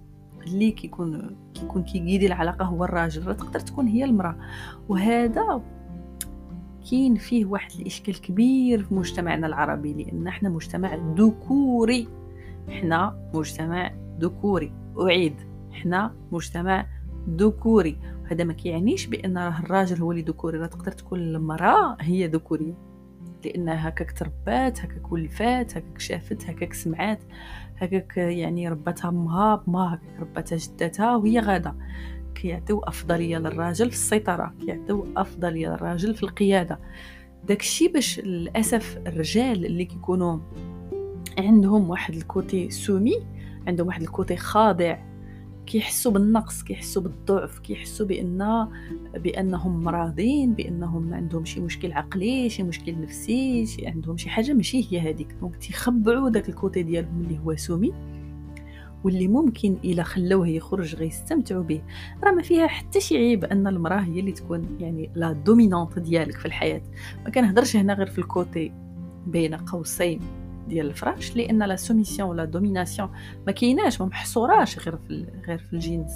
اللي 0.47 0.71
كيكون 0.71 1.37
كيكون 1.55 1.83
كيقيدي 1.83 2.27
العلاقة 2.27 2.65
هو 2.65 2.85
الراجل 2.85 3.27
راه 3.27 3.33
تقدر 3.33 3.61
تكون 3.61 3.87
هي 3.87 4.05
المرأة. 4.05 4.37
وهذا 4.89 5.63
كاين 6.91 7.15
فيه 7.15 7.45
واحد 7.45 7.71
الإشكال 7.81 8.21
كبير 8.21 8.83
في 8.83 8.95
مجتمعنا 8.95 9.47
العربي 9.47 9.93
لأن 9.93 10.27
إحنا 10.27 10.49
مجتمع 10.49 10.95
ذكوري. 10.95 12.09
حنا 12.69 13.31
مجتمع 13.35 13.93
ذكوري. 14.21 14.73
أعيد 15.01 15.35
حنا 15.73 16.15
مجتمع 16.33 16.87
ذكوري. 17.29 17.99
هذا 18.31 18.45
ما 18.45 18.53
كيعنيش 18.53 19.07
بأن 19.07 19.39
راه 19.39 19.59
الراجل 19.59 20.03
هو 20.03 20.13
اللي 20.13 20.23
ذكوري. 20.23 20.59
راه 20.59 20.67
تقدر 20.67 20.93
تكون 20.93 21.21
المرأة 21.21 21.97
هي 22.01 22.27
ذكورية. 22.27 22.75
لأن 23.45 23.69
هكاك 23.69 24.13
تربات 24.13 24.81
هكاك 24.81 25.13
ولفات 25.13 25.77
هكاك 25.77 25.99
شافت 26.01 26.51
هكاك 26.51 26.75
سمعات 26.75 27.19
هكاك 27.77 28.17
يعني 28.17 28.69
رباتها 28.69 29.09
أمها 29.09 29.57
بما 29.67 29.95
هكاك 29.95 30.21
رباتها 30.21 30.57
جداتها 30.57 31.17
وهي 31.17 31.41
غادة. 31.41 31.75
كيعطيو 32.35 32.81
أفضلية 32.81 33.39
للراجل 33.39 33.91
في 33.91 33.97
السيطرة 33.97 34.55
كيعطيو 34.61 35.07
أفضلية 35.17 35.69
للراجل 35.69 36.15
في 36.15 36.23
القيادة. 36.23 36.79
داكشي 37.45 37.89
باش 37.89 38.21
للأسف 38.21 38.99
الرجال 39.07 39.67
اللي 39.67 39.85
كيكونوا 39.85 40.39
عندهم 41.39 41.91
واحد 41.91 42.15
ال 42.15 42.26
côté 42.26 42.71
soumis 42.71 43.27
عندهم 43.67 43.87
واحد 43.87 44.03
ال 44.03 44.10
côté 44.10 44.37
خاضع. 44.37 44.99
كيحسوا 45.67 46.13
بالنقص 46.13 46.63
كيحسوا 46.63 47.03
بالضعف 47.03 47.59
كيحسوا 47.59 48.07
بأن 48.07 48.69
بأنهم 49.15 49.85
مرضين 49.85 50.55
بأنهم 50.55 51.15
عندهم 51.15 51.45
شي 51.45 51.61
مشكل 51.61 51.93
عقلي 51.93 52.51
شي 52.51 52.63
مشكل 52.63 53.01
نفسي 53.01 53.67
شي 53.67 53.87
عندهم 53.87 54.17
شي 54.17 54.31
حاجة. 54.31 54.53
ماشي 54.53 54.87
هي 54.91 55.01
هذيك 55.01 55.33
donc 55.41 55.57
تيخبعوا 55.57 56.31
داك 56.31 56.49
ال 56.49 56.55
côté 56.55 56.83
ديالهم 56.83 57.21
اللي 57.21 57.39
هو 57.39 57.57
soumis. 57.57 57.93
واللي 59.05 59.29
ممكن 59.29 59.77
إلا 59.85 60.03
خلوه 60.03 60.49
يخرج 60.49 60.95
غيستمتعوا 60.95 61.63
به. 61.63 61.83
راه 62.25 62.31
ما 62.31 62.43
فيها 62.43 62.67
حتى 62.67 63.01
شي 63.01 63.17
عيب 63.17 63.45
أن 63.45 63.67
المرأة 63.67 64.01
هي 64.01 64.21
اللي 64.21 64.33
تكون 64.33 64.77
يعني 64.81 65.11
la 65.15 65.33
dominante 65.33 65.99
ديالك 65.99 66.39
في 66.39 66.47
الحياة. 66.47 66.83
ما 67.25 67.31
كنهضرش 67.31 67.77
هنا 67.77 67.95
غير 67.95 68.07
في 68.07 68.19
ال 68.19 68.29
côté 68.29 68.73
بين 69.27 69.55
قوسين. 69.55 70.21
ديال 70.69 70.87
الفراش 70.87 71.37
لأن 71.37 71.63
la 71.63 71.77
soumission 71.77 72.29
و 72.29 72.34
la 72.34 72.45
domination 72.45 73.11
ما 73.47 73.53
كايناش 73.53 74.01
ما 74.01 74.07
محصوراش 74.07 74.79
غير 74.79 74.97
في 74.97 75.27
غير 75.47 75.59
في 75.59 75.73
الجنس 75.73 76.13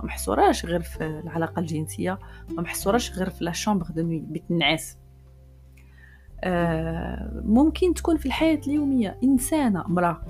ما 0.00 0.06
محصوراش 0.06 0.66
غير 0.66 0.80
في 0.82 1.06
العلاقة 1.06 1.60
الجنسية 1.60 2.18
ما 2.56 2.62
محصوراش 2.62 3.12
غير 3.12 3.30
في 3.30 3.44
la 3.44 3.52
chambre 3.52 3.86
de 3.86 4.02
nuit 4.02 4.18
بيت 4.18 4.44
النعاس 4.50 4.96
آه 6.44 7.42
ممكن 7.44 7.94
تكون 7.94 8.16
في 8.16 8.26
الحياة 8.26 8.60
اليومية 8.66 9.18
إنسانة 9.24 9.86
امرأة 9.86 10.22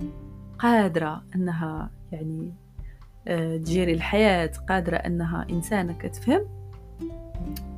قادرة 0.58 1.22
أنها 1.34 1.90
يعني 2.12 2.52
آه 3.28 3.56
تجيري 3.56 3.92
الحياة 3.92 4.50
قادرة 4.68 4.96
أنها 4.96 5.46
إنسانة 5.50 5.92
كتفهم 5.92 6.46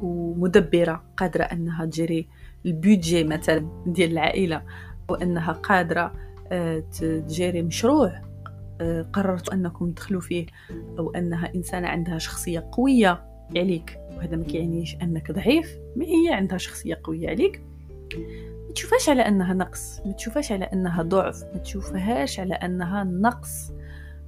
ومدبرة 0.03 1.03
قادرة 1.17 1.43
أنها 1.45 1.85
تجري 1.85 2.29
البيدجي 2.67 3.25
مثلا 3.25 3.83
ديال 3.87 4.13
العائلة. 4.13 4.63
وأنها 5.09 5.53
قادرة 5.53 6.13
آه، 6.53 6.83
تجاري 7.01 7.63
مشروع 7.63 8.13
آه، 8.81 9.03
قررتوا 9.03 9.55
أنكم 9.55 9.91
تدخلوا 9.93 10.21
فيه 10.21 10.47
أو 10.99 11.11
أنها 11.11 11.55
إنسانة 11.55 11.89
عندها 11.89 12.19
شخصية 12.19 12.69
قوية 12.73 13.25
عليك. 13.57 13.99
وهذا 14.17 14.37
ما 14.37 14.45
كيعنيش 14.45 14.97
أنك 15.03 15.33
ضعيف 15.33 15.79
ما 15.97 16.05
هي 16.05 16.33
عندها 16.33 16.59
شخصية 16.59 17.01
قوية 17.05 17.29
عليك. 17.29 17.63
ما 18.67 18.73
تشوفهاش 18.75 19.09
على 19.09 19.23
أنها 19.23 19.55
نقص 19.55 20.01
ما 20.07 20.13
تشوفهاش 20.13 20.53
على 20.53 20.65
أنها 20.65 21.03
ضعف 21.03 21.45
ما 21.55 21.59
تشوفهاش 21.59 22.41
على 22.41 22.55
أنها 22.55 23.05
نقص 23.05 23.73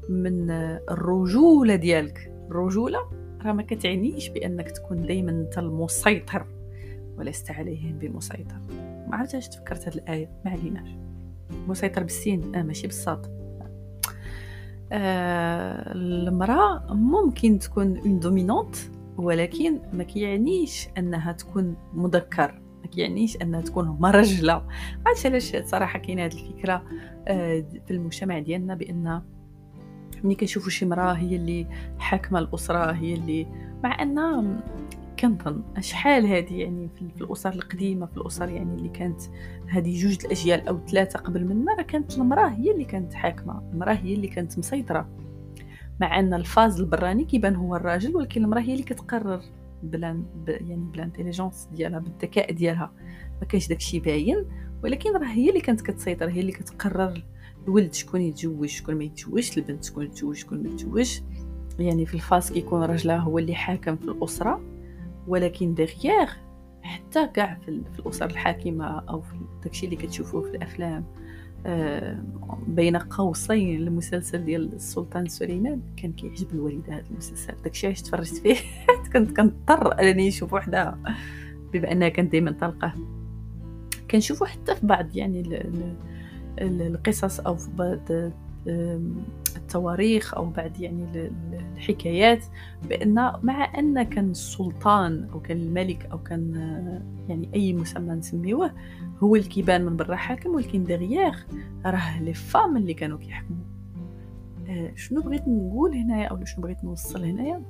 من 0.08 0.50
الرجولة 0.90 1.76
ديالك. 1.76 2.32
الرجولة 2.50 2.98
راه 3.44 3.52
ما 3.52 3.62
كتعنيش 3.62 4.28
بأنك 4.28 4.70
تكون 4.70 5.06
دايما 5.06 5.30
انت 5.30 5.58
المسيطر 5.58 6.46
ولست 7.16 7.50
عليهم 7.50 7.98
بمسيطر 7.98 8.60
ما 9.08 9.16
عرفتش 9.16 9.34
علاش 9.34 9.48
تفكرت 9.48 9.88
هاد 9.88 9.94
الآية 9.94 10.30
ما 10.44 10.50
عليناش. 10.50 10.88
مسيطر 11.68 12.02
بالسين 12.02 12.54
آه 12.54 12.62
ماشي 12.62 12.86
بالصاد. 12.86 13.26
آه 14.92 15.92
المرأة 15.92 16.94
ممكن 16.94 17.58
تكون 17.58 17.98
une 17.98 18.18
dominante 18.18 18.76
ولكن 19.16 19.80
ما 19.92 20.04
كيعنيش 20.04 20.88
أنها 20.98 21.32
تكون 21.32 21.76
مذكر. 21.94 22.60
ما 22.82 22.86
كيعنيش 22.86 23.36
أنها 23.42 23.60
تكون 23.60 23.88
مرجله 23.88 24.66
عرفتش 25.06 25.26
علاش 25.26 25.56
صراحة 25.56 25.98
كاينة 25.98 26.24
هذه 26.24 26.32
الفكرة 26.32 26.82
آه 27.28 27.64
في 27.86 27.90
المجتمع 27.90 28.38
ديالنا 28.38 28.74
بأن 28.74 29.22
ملي 30.24 30.34
كنشوفوا 30.34 30.70
شي 30.70 30.86
مرأة 30.86 31.12
هي 31.12 31.36
اللي 31.36 31.66
حاكمة 31.98 32.38
الأسرة 32.38 32.92
هي 32.92 33.14
اللي 33.14 33.46
مع 33.84 34.02
أن 34.02 34.58
كنظن. 35.18 35.62
شحال 35.80 36.26
هذه 36.26 36.60
يعني 36.60 36.88
في 36.96 37.20
الأسر 37.20 37.52
القديمة 37.52 38.06
في 38.06 38.16
الأسر 38.16 38.48
يعني 38.48 38.74
اللي 38.74 38.88
كانت 38.88 39.20
هذه 39.68 39.98
جوج 39.98 40.18
الأجيال 40.24 40.68
أو 40.68 40.78
ثلاثة 40.86 41.18
قبل 41.18 41.44
منا 41.44 41.74
راه 41.74 41.82
كانت 41.82 42.18
المرأة 42.18 42.48
هي 42.48 42.70
اللي 42.70 42.84
كانت 42.84 43.14
حاكمة 43.14 43.62
المرأة 43.72 43.92
هي 43.92 44.14
اللي 44.14 44.28
كانت 44.28 44.58
مسيطرة. 44.58 45.08
مع 46.00 46.18
أن 46.18 46.34
la 46.34 46.49
face 46.49 46.80
البراني 46.80 47.24
كيبان 47.24 47.56
هو 47.56 47.76
الراجل 47.76 48.16
ولكن 48.16 48.44
المرأة 48.44 48.60
هي 48.60 48.72
اللي 48.72 48.84
كتقرر 48.84 49.40
بلا 49.82 50.22
يعني 50.46 50.90
بلا 50.92 51.04
intelligence 51.04 51.68
ديالها 51.72 51.98
بالذكاء 51.98 52.52
ديالها. 52.52 52.92
ما 53.40 53.46
كانش 53.46 53.68
داكشي 53.68 54.00
باين 54.00 54.44
ولكن 54.84 55.12
راه 55.16 55.26
هي 55.26 55.48
اللي 55.48 55.60
كانت 55.60 55.80
كتسيطر 55.80 56.28
هي 56.28 56.40
اللي 56.40 56.52
كتقرر 56.52 57.24
الولد 57.64 57.94
شكون 57.94 58.20
يتزوج 58.20 58.68
شكون 58.68 58.94
ما 58.94 59.04
يتزوجش 59.04 59.58
البنت 59.58 59.84
شكون 59.84 60.10
تزوج 60.10 60.36
شكون 60.36 60.62
ما 60.62 60.70
يعني 61.78 62.06
في 62.06 62.14
الفاز 62.14 62.52
كيكون 62.52 62.82
راجلها 62.82 63.16
هو 63.16 63.38
اللي 63.38 63.54
حاكم 63.54 63.96
في 63.96 64.04
الأسرة. 64.04 64.60
ولكن 65.28 65.74
دغيغ 65.74 66.30
حتى 66.82 67.26
كاع 67.26 67.58
في 67.64 67.98
الأسر 67.98 68.26
الحاكمة 68.26 68.98
أو 68.98 69.20
في 69.20 69.34
داكشي 69.62 69.86
اللي 69.86 69.96
كتشوفوه 69.96 70.42
في 70.42 70.56
الأفلام 70.56 71.04
آه، 71.66 72.18
بين 72.66 72.96
قوسين 72.96 73.76
المسلسل 73.76 74.44
ديال 74.44 74.72
السلطان 74.72 75.28
سليمان 75.28 75.80
كان 75.96 76.12
كيعجب 76.12 76.52
الوالده 76.52 76.92
هذا 76.92 77.04
المسلسل. 77.10 77.54
داكشي 77.64 77.86
علاش 77.86 78.02
تفرجت 78.02 78.34
فيه؟ 78.34 78.56
كنت 79.12 79.36
كنضطر 79.36 80.00
أنني 80.00 80.28
نشوف 80.28 80.52
وحده 80.52 80.96
بما 81.72 81.92
أنها 81.92 82.08
كانت 82.08 82.32
دائما 82.32 82.50
طلقه 82.60 82.92
كنشوفو 84.10 84.44
حتى 84.44 84.74
في 84.74 84.86
بعض 84.86 85.16
يعني 85.16 85.68
القصص 86.60 87.40
أو 87.40 87.56
في 87.56 87.70
بعض 87.70 88.32
التواريخ 89.56 90.34
أو 90.34 90.44
بعد 90.46 90.80
يعني 90.80 91.30
الحكايات 91.76 92.44
بأن 92.88 93.32
مع 93.42 93.78
أن 93.78 94.02
كان 94.02 94.30
السلطان 94.30 95.28
أو 95.32 95.40
كان 95.40 95.56
الملك 95.56 96.06
أو 96.12 96.18
كان 96.18 96.54
يعني 97.28 97.50
أي 97.54 97.72
مسمى 97.72 98.14
نسميوه 98.14 98.70
هو 99.18 99.36
اللي 99.36 99.48
كيبان 99.48 99.84
من 99.84 99.96
برا 99.96 100.16
حاكم 100.16 100.50
ولكن 100.50 100.84
دغيغ 100.84 101.34
راه 101.86 102.22
لي 102.22 102.34
فام 102.34 102.76
اللي 102.76 102.94
كانوا 102.94 103.18
كيحكموا. 103.18 103.64
آه، 104.68 104.92
شنو 104.94 105.20
بغيت 105.20 105.48
نقول 105.48 105.94
هنايا 105.94 106.26
أو 106.26 106.44
شنو 106.44 106.62
بغيت 106.62 106.84
نوصل 106.84 107.24
هنايا؟ 107.24 107.62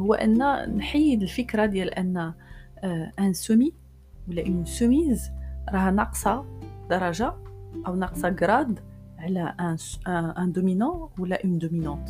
هو 0.00 0.14
أن 0.14 0.38
نحيد 0.76 1.22
الفكرة 1.22 1.66
ديال 1.66 1.94
أن 1.94 2.16
un 2.16 2.34
آه، 3.18 3.32
soumis 3.32 3.72
ولا 4.28 4.46
une 4.46 4.64
soumise 4.64 5.30
راه 5.68 5.90
ناقصة 5.90 6.44
درجة 6.90 7.34
أو 7.86 7.94
ناقصة 7.94 8.28
grade 8.28 8.80
على 9.20 9.54
un 9.60 9.76
un 10.14 10.52
dominant 10.52 11.08
ولا 11.18 11.44
une 11.44 11.58
dominante 11.58 12.08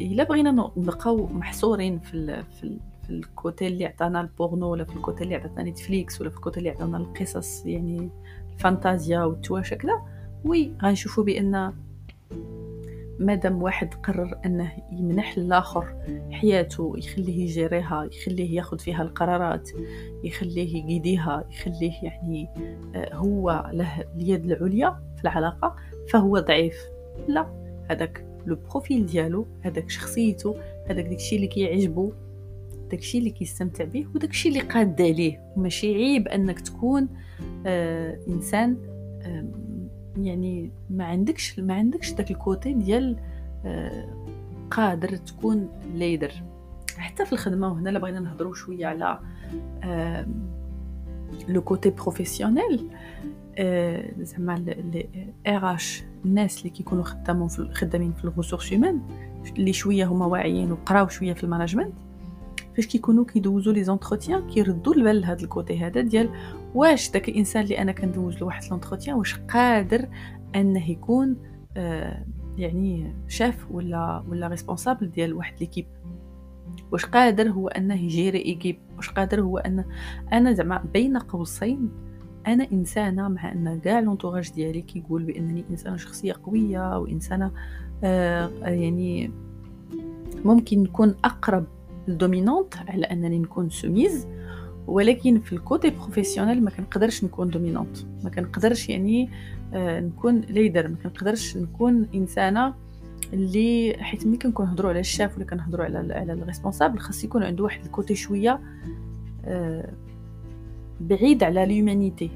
إلا 0.00 0.24
بغينا 0.24 0.50
نبقاو 0.76 1.26
محصورين 1.26 1.98
في 1.98 2.14
ال 2.14 2.44
في, 2.44 2.64
ال 2.64 2.78
في 3.02 3.10
ال 3.10 3.21
côté 3.21 3.66
اللي 3.66 3.86
عطانا 3.86 4.20
البورنو 4.20 4.70
ولا 4.70 4.84
في 4.84 4.96
ال 4.96 5.02
côté 5.02 5.24
اللي 5.24 5.34
عطانا 5.34 5.70
نتفليكس 5.70 6.20
ولا 6.20 6.30
في 6.30 6.36
ال 6.36 6.40
côté 6.40 6.58
اللي 6.58 6.70
عطانا 6.70 6.96
القصص 6.96 7.66
يعني 7.66 8.10
الفانتازيا 8.52 9.24
والتواشا 9.24 9.76
كذا. 9.76 10.02
وي 10.44 10.72
غنشوفوا 10.82 11.24
بأن 11.24 11.72
مادام 13.18 13.62
واحد 13.62 13.94
قرر 13.94 14.38
أنه 14.46 14.72
يمنح 14.92 15.36
الآخر 15.36 15.94
حياته 16.30 16.92
يخليه 16.98 17.42
يجيريها 17.42 18.08
يخليه 18.12 18.56
ياخذ 18.56 18.78
فيها 18.78 19.02
القرارات 19.02 19.70
يخليه 20.24 20.76
يقيديها 20.76 21.44
يخليه 21.50 21.92
يعني 22.02 22.48
آه، 22.94 23.14
هو 23.14 23.70
له 23.72 24.04
اليد 24.16 24.44
العليا 24.44 25.00
في 25.16 25.22
العلاقة 25.22 25.76
فهو 26.08 26.38
ضعيف. 26.38 26.76
لا 27.28 27.46
هذاك 27.90 28.24
le 28.46 28.56
profil 28.56 29.06
ديالو 29.06 29.46
هذاك 29.60 29.90
شخصيته 29.90 30.54
هذاك 30.86 31.04
داكشي 31.04 31.36
اللي 31.36 31.46
كيعجبو 31.46 32.12
داكشي 32.90 33.18
اللي 33.18 33.30
كيستمتع 33.30 33.84
به 33.84 34.06
وداكشي 34.14 34.48
اللي 34.48 34.60
قاد 34.60 35.02
عليه. 35.02 35.40
ماشي 35.56 35.94
عيب 35.94 36.28
أنك 36.28 36.60
تكون 36.60 37.08
آه 37.66 38.18
إنسان 38.28 38.76
آه 39.22 39.67
يعني 40.24 40.70
ما 40.90 41.04
عندكش 41.04 41.60
ما 41.60 41.74
عندكش 41.74 42.12
داك 42.12 42.30
ال 42.30 42.38
côté 42.38 42.72
ديال 42.72 43.16
آه، 43.64 44.08
قادر 44.70 45.16
تكون 45.16 45.68
leader. 45.94 46.32
حتى 46.96 47.26
في 47.26 47.32
الخدمة 47.32 47.72
وهنا 47.72 47.90
لا 47.90 47.98
بغينا 47.98 48.20
نهضروا 48.20 48.54
شوية 48.54 48.86
على 48.86 49.18
le 51.48 51.62
côté 51.62 51.90
professionnel. 51.90 52.88
زعما 54.20 54.64
ار 55.46 55.74
اش 55.74 56.02
الناس 56.24 56.58
اللي 56.58 56.70
كيكونوا 56.70 57.04
خدامين 57.04 57.48
في 57.48 57.68
خدامين 57.72 58.12
في 58.12 58.24
ال 58.24 58.28
ressources 58.28 58.72
humaines 58.72 59.00
اللي 59.56 59.72
شوية 59.72 60.04
هما 60.04 60.26
واعيين 60.26 60.72
وقراو 60.72 61.08
شوية 61.08 61.32
في 61.32 61.44
ال 61.44 61.48
management 61.48 61.92
فاش 62.76 62.86
كيكونوا 62.86 63.24
كيدوزوا 63.24 63.72
les 63.72 63.84
entretiens 63.84 64.46
كيردوا 64.46 64.94
البال 64.94 65.20
لهذا 65.20 65.42
ال 65.42 65.49
côté 65.49 65.78
هذا 65.78 66.00
ديال 66.00 66.30
واش 66.74 67.10
داك 67.10 67.28
الإنسان 67.28 67.62
اللي 67.62 67.78
أنا 67.78 67.92
كندوز 67.92 68.36
له 68.36 68.46
واحد 68.46 68.62
l'entretien 68.70 69.16
واش 69.16 69.34
قادر 69.34 70.08
أنه 70.54 70.90
يكون 70.90 71.36
آه 71.76 72.24
يعني 72.58 73.14
شاف 73.28 73.70
ولا 73.70 74.24
ولا 74.28 74.48
responsable 74.48 75.10
ديال 75.10 75.34
واحد 75.34 75.60
l'équipe 75.60 75.86
واش 76.92 77.04
قادر 77.06 77.48
هو 77.50 77.68
أنه 77.68 77.94
يجيري 77.94 78.44
équipe 78.44 78.78
واش 78.96 79.10
قادر 79.10 79.40
هو 79.40 79.58
أن 79.58 79.84
أنا 80.32 80.52
زعما 80.52 80.84
بين 80.92 81.18
قوسين 81.18 81.90
أنا 82.46 82.66
إنسانة 82.72 83.28
مع 83.28 83.52
أن 83.52 83.80
كاع 83.80 84.00
l'entourage 84.00 84.52
ديالي 84.52 84.82
كيقول 84.82 85.22
بأنني 85.22 85.64
إنسانة 85.70 85.96
شخصية 85.96 86.34
قوية 86.42 86.98
وإنسانة 86.98 87.52
آه 88.04 88.50
يعني 88.62 89.30
ممكن 90.44 90.82
نكون 90.82 91.14
أقرب 91.24 91.64
لل 92.08 92.20
dominante 92.20 92.76
على 92.76 93.06
أنني 93.06 93.38
نكون 93.38 93.70
soumise 93.70 94.26
ولكن 94.88 95.40
في 95.40 95.52
ال 95.52 95.60
côté 95.60 95.90
professionnel 95.90 96.64
ما 96.64 96.70
كنقدرش 96.70 97.24
نكون 97.24 97.50
dominante. 97.50 97.96
ما 98.24 98.30
كنقدرش 98.30 98.88
يعني 98.88 99.30
آه 99.74 100.00
نكون 100.00 100.40
leader. 100.40 100.88
ما 100.88 100.96
كنقدرش 101.02 101.56
نكون 101.56 102.06
إنسانة 102.14 102.74
اللي 103.32 103.96
حيت 104.00 104.26
ملي 104.26 104.36
كنكون 104.36 104.66
نهضروا 104.66 104.90
على 104.90 105.00
الشاف 105.00 105.36
ولا 105.36 105.44
كنهضروا 105.44 105.84
على 105.84 106.14
على 106.14 106.32
ال 106.32 106.38
responsable 106.38 106.98
خاص 106.98 107.24
يكون 107.24 107.42
عنده 107.42 107.64
واحد 107.64 107.84
côté 107.84 108.14
شوية 108.14 108.60
آه 109.44 109.92
بعيد 111.00 111.42
على 111.42 111.66
l'humanité 111.66 112.30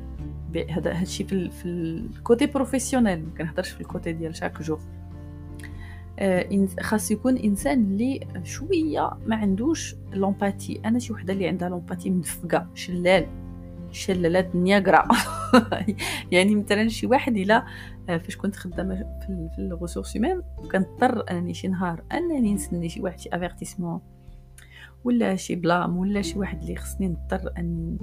هذا 0.70 0.92
هادشي 0.92 1.24
في 1.24 1.50
ال 1.64 1.81
côté 1.81 2.46
professionnel. 2.46 3.18
ما 3.18 3.30
كنهضرش 3.38 3.70
في 3.70 3.80
ال 3.80 3.87
côté 3.87 4.12
ديال 4.12 4.36
chaque 4.36 4.62
jour 4.62 4.80
خاص 6.80 7.10
يكون 7.10 7.36
إنسان 7.36 7.84
اللي 7.84 8.20
شوية 8.42 9.10
ما 9.26 9.36
عندوش 9.36 9.96
l'empathie. 10.12 10.80
أنا 10.84 10.98
شي 10.98 11.12
وحدة 11.12 11.32
اللي 11.32 11.48
عندها 11.48 11.68
l'empathie 11.68 12.10
مدفقه 12.10 12.66
شلال 12.74 13.26
شلالات 13.92 14.56
نياغرا 14.56 15.08
يعني 16.32 16.54
مثلا 16.54 16.88
شي 16.88 17.06
واحد 17.06 17.36
إلا 17.36 17.66
آه، 18.08 18.16
فاش 18.16 18.36
كنت 18.36 18.56
خدامة 18.56 18.94
في, 18.94 19.50
ال 19.58 19.64
ressources 19.64 20.16
humaines 20.16 20.42
كنضطر 20.72 21.24
أنني 21.30 21.54
شي 21.54 21.68
نهار 21.68 22.02
أنني 22.12 22.54
نسني 22.54 22.88
شي 22.88 23.00
واحد 23.00 23.18
شي 23.18 23.28
avertissement 23.32 24.00
ولا 25.04 25.36
شي 25.36 25.54
blâme 25.54 25.96
ولا 25.96 26.22
شي 26.22 26.38
واحد 26.38 26.62
اللي 26.62 26.76
خصني 26.76 27.08
نضطر 27.08 27.52
اني 27.58 27.98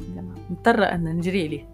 نضطر 0.51 0.83
أن 0.83 1.03
نجري 1.03 1.47
عليه. 1.47 1.67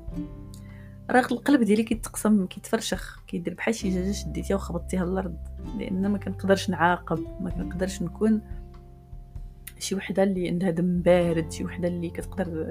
راه 1.10 1.28
القلب 1.32 1.64
ديالي 1.64 1.84
كيتقسم 1.84 2.46
كيتفرشخ 2.46 3.24
كيدير 3.28 3.54
بحال 3.54 3.76
شي 3.76 3.90
دجاجه 3.90 4.12
شديتيها 4.12 4.56
وخبطتيها 4.56 5.04
الأرض 5.04 5.38
لأن 5.78 6.08
ما 6.08 6.18
كنقدرش 6.18 6.70
نعاقب 6.70 7.20
ما 7.42 7.50
كنقدرش 7.50 8.02
نكون 8.02 8.42
شي 9.80 9.96
وحدة 9.96 10.24
اللي 10.24 10.50
عندها 10.50 10.70
دم 10.70 11.02
بارد 11.02 11.52
شي 11.52 11.66
وحدة 11.66 11.88
اللي 11.88 12.10
كتقدر 12.10 12.66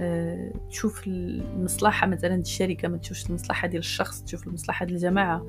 آه، 0.00 0.52
تشوف 0.70 1.06
المصلحة. 1.06 2.06
مثلا 2.06 2.34
الشركة 2.34 2.88
ما 2.88 2.96
تشوفش 2.96 3.30
المصلحة 3.30 3.68
ديال 3.68 3.80
الشخص 3.80 4.22
تشوف 4.22 4.46
المصلحة 4.46 4.86
ديال 4.86 4.96
الجماعة. 4.96 5.46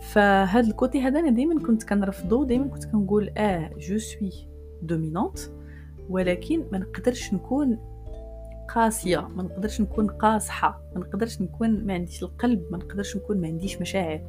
فهاد 0.00 0.64
ال 0.64 0.71
côté 0.71 1.00
هذا 1.00 1.20
أنا 1.20 1.30
دائما 1.30 1.66
كنت 1.66 1.82
كنرفضو 1.82 2.44
دائما 2.44 2.66
كنت 2.66 2.84
كنقول 2.84 3.30
آه 3.36 3.70
je 3.78 3.98
suis 3.98 4.32
dominante 4.82 5.38
ولكن 6.08 6.64
ما 6.72 6.78
نقدرش 6.78 7.34
نكون 7.34 7.78
قاسية 8.74 9.28
ما 9.28 9.42
نقدرش 9.42 9.80
نكون 9.80 10.06
قاصحة 10.06 10.82
ما 10.94 11.00
نقدرش 11.00 11.40
نكون 11.40 11.86
ما 11.86 11.94
عنديش 11.94 12.22
القلب 12.22 12.62
ما 12.70 12.78
نقدرش 12.78 13.16
نكون 13.16 13.40
ما 13.40 13.46
عنديش 13.46 13.80
مشاعر. 13.80 14.20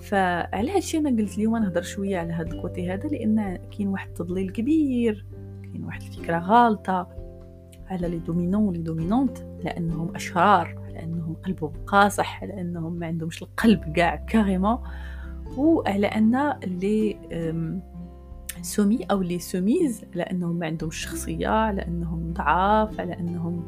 فعلى 0.00 0.70
هادشي 0.70 0.98
أنا 0.98 1.10
قلت 1.10 1.34
اليوم 1.38 1.56
نهضر 1.56 1.82
شوية 1.82 2.18
على 2.18 2.32
هاد 2.32 2.52
ال 2.52 2.60
côté 2.60 2.92
هذا؟ 2.92 3.08
لأن 3.08 3.58
كاين 3.78 3.88
واحد 3.88 4.08
التضليل 4.08 4.50
كبير 4.50 5.26
كاين 5.62 5.84
واحد 5.84 6.02
الفكرة 6.02 6.38
غالطة 6.38 7.08
على 7.86 8.08
les 8.08 8.18
dominants 8.18 8.68
و 8.68 8.70
les 8.70 8.78
dominantes 8.78 9.38
لأنهم 9.64 10.14
أشرار 10.14 10.82
لأنهم 10.92 11.34
قلبهم 11.34 11.72
قاصح 11.86 12.44
لأنهم 12.44 12.92
ما 12.92 13.06
عندهمش 13.06 13.42
القلب 13.42 13.92
كاع 13.92 14.16
carrément. 14.16 14.78
وعلى 15.56 16.06
أن 16.06 16.52
les 16.66 17.16
soumis 18.62 19.04
أو 19.10 19.22
les 19.22 19.38
soumises 19.38 20.04
لأنهم 20.14 20.56
ما 20.56 20.66
عندهمش 20.66 20.96
شخصية 20.96 21.70
لأنهم 21.70 22.32
ضعاف 22.32 23.00
على 23.00 23.18
انهم 23.18 23.66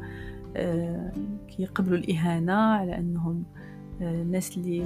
آه، 0.55 1.11
كيقبلوا 1.47 1.97
الإهانة 1.97 2.53
على 2.53 2.97
انهم 2.97 3.43
آه، 4.01 4.41
اللي 4.57 4.77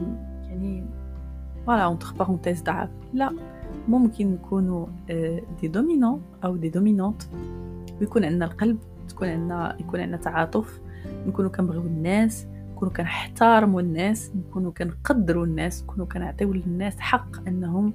يعني 0.50 0.86
voilà 1.66 1.84
entre 1.84 2.14
parenthèses 2.20 2.64
ضعاف. 2.64 2.90
لا 3.14 3.32
ممكن 3.88 4.28
نكونوا 4.28 4.86
des 5.62 5.68
dominants 5.68 6.22
أو 6.44 6.56
des 6.56 6.70
dominantes 6.70 7.24
ويكون 8.02 8.26
عندنا 8.26 8.46
القلب 8.46 8.78
تكون 9.10 9.28
عندنا 9.28 9.78
يكون 9.80 10.00
عندنا 10.00 10.18
تعاطف. 10.18 10.82
نكونوا 11.28 11.50
كنبغيو 11.50 11.82
الناس 11.82 12.48
نكونوا 12.72 12.94
كنحترموا 12.94 13.82
الناس 13.82 14.32
نكونوا 14.36 14.72
كنقدروا 14.72 15.46
الناس 15.46 15.84
نكونوا 15.84 16.06
كنعطيو 16.06 16.54
للناس 16.54 17.00
حق 17.00 17.48
أنهم 17.48 17.94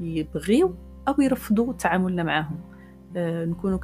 يبغيو 0.00 0.74
أو 1.08 1.14
يرفضوا 1.20 1.72
تعاملنا 1.72 2.22
معاهم 2.22 2.60
آه 3.16 3.44
نكونوا 3.44 3.78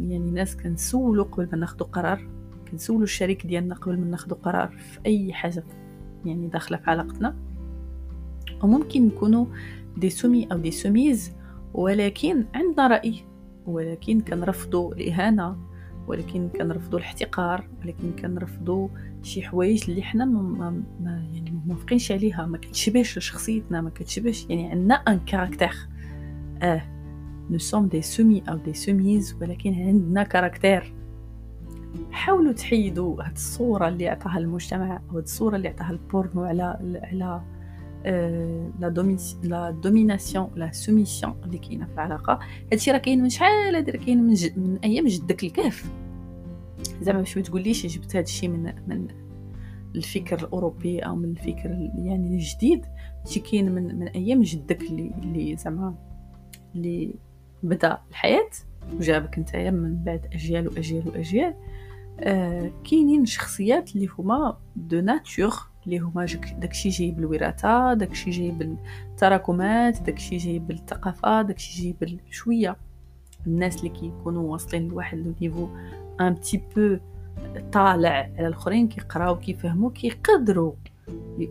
يعني 0.00 0.30
ناس 0.30 0.56
كنسولوا 0.56 1.24
قبل 1.24 1.48
ما 1.52 1.58
ناخذوا 1.58 1.86
قرار 1.86 2.28
كنسولوا 2.70 3.02
الشريك 3.02 3.46
ديالنا 3.46 3.74
قبل 3.74 3.98
ما 3.98 4.06
ناخذوا 4.06 4.38
قرار 4.38 4.68
في 4.68 4.98
أي 5.06 5.32
حاجة 5.32 5.64
يعني 6.24 6.48
داخلة 6.48 6.78
في 6.78 6.90
علاقتنا. 6.90 7.36
وممكن 8.62 9.06
نكونوا 9.06 9.46
des 9.96 10.10
soumis 10.10 10.48
أو 10.52 10.58
des 10.58 10.70
soumises 10.70 11.32
ولكن 11.74 12.44
عندنا 12.54 12.86
رأي 12.86 13.24
ولكن 13.66 14.20
كنرفضوا 14.20 14.94
الإهانة 14.94 15.56
ولكن 16.06 16.48
كنرفضوا 16.48 16.98
الاحتقار 16.98 17.68
ولكن 17.80 18.12
كنرفضوا 18.18 18.88
شي 19.22 19.42
حوايج 19.42 19.90
اللي 19.90 20.02
حنا 20.02 20.24
ما, 20.24 20.70
ما, 21.00 21.28
يعني 21.32 21.60
موافقينش 21.66 22.12
عليها. 22.12 22.46
ما 22.46 22.58
كتشبهش 22.58 23.18
لشخصيتنا 23.18 23.80
ما 23.80 23.90
كتشبهش 23.90 24.46
يعني 24.48 24.70
عندنا 24.70 24.94
un 24.94 25.18
caractère 25.18 25.88
آه. 26.64 26.82
nous 27.50 27.58
sommes 27.58 27.88
des 27.88 28.02
soumis 28.02 28.42
ou 28.48 28.56
des 28.56 28.72
soumises 28.72 29.36
ولكن 29.40 29.74
عندنا 29.74 30.22
caractère. 30.22 30.94
حاولوا 32.10 32.52
تحيدوا 32.52 33.22
هاد 33.22 33.32
الصورة 33.32 33.88
اللي 33.88 34.08
عطاها 34.08 34.38
المجتمع 34.38 34.96
أو 35.10 35.16
هاد 35.16 35.22
الصورة 35.22 35.56
اللي 35.56 35.68
عطاها 35.68 35.90
البورنو 35.90 36.44
على 36.44 36.78
على 37.02 37.42
la 39.42 39.70
domination 39.82 40.50
la 40.56 40.72
soumission 40.72 41.34
اللي 41.44 41.58
كاينة 41.58 41.86
في 41.86 41.94
العلاقة. 41.94 42.38
هادشي 42.72 42.90
راه 42.90 42.98
كاين 42.98 43.22
من 43.22 43.28
شحال 43.28 43.76
هادي؟ 43.76 43.92
كاين 43.92 44.22
من, 44.22 44.34
من 44.56 44.78
أيام 44.84 45.06
جدك 45.06 45.44
الكهف. 45.44 45.90
زعما 47.02 47.18
باش 47.18 47.36
ما 47.36 47.42
تقوليش 47.42 47.86
جبت 47.86 48.16
هادشي 48.16 48.48
من 48.48 48.72
من 48.88 49.08
الفكر 49.94 50.38
الأوروبي 50.38 50.98
أو 50.98 51.16
من 51.16 51.30
الفكر 51.30 51.90
يعني 51.96 52.34
الجديد 52.34 52.86
هادشي 53.20 53.40
كاين 53.40 53.72
من 53.72 53.98
من 53.98 54.08
أيام 54.08 54.42
جدك 54.42 54.82
اللي 54.82 55.14
اللي 55.22 55.56
زعما 55.56 55.94
اللي 56.74 57.14
بدا 57.62 57.98
الحياة 58.10 58.50
وجابك 58.92 59.38
نتايا 59.38 59.70
من 59.70 60.04
بعد 60.04 60.26
أجيال 60.32 60.68
وأجيال 60.68 61.08
وأجيال. 61.08 61.54
آه 62.20 62.70
كاينين 62.90 63.24
شخصيات 63.26 63.96
اللي 63.96 64.08
هما 64.18 64.56
de 64.76 65.00
nature 65.00 65.54
اللي 65.86 65.98
هما 65.98 66.26
داكشي 66.58 66.88
جاي 66.88 67.10
بالوراثة 67.10 67.94
داكشي 67.94 68.30
جاي 68.30 68.50
بالتراكمات 68.50 70.02
داكشي 70.02 70.36
جاي 70.36 70.58
بالثقافة 70.58 71.42
داكشي 71.42 71.82
جاي 71.82 71.94
بالشوية. 72.00 72.76
الناس 73.46 73.76
اللي 73.78 73.88
كيكونوا 73.88 74.52
واصلين 74.52 74.88
لواحد 74.88 75.18
le 75.18 75.34
niveau 75.40 75.68
un 76.20 76.36
peu 76.76 76.96
طالع 77.72 78.10
على 78.38 78.46
الآخرين 78.48 78.88
كيقراو 78.88 79.38
كيفهموا 79.38 79.90
كيقدروا 79.90 80.72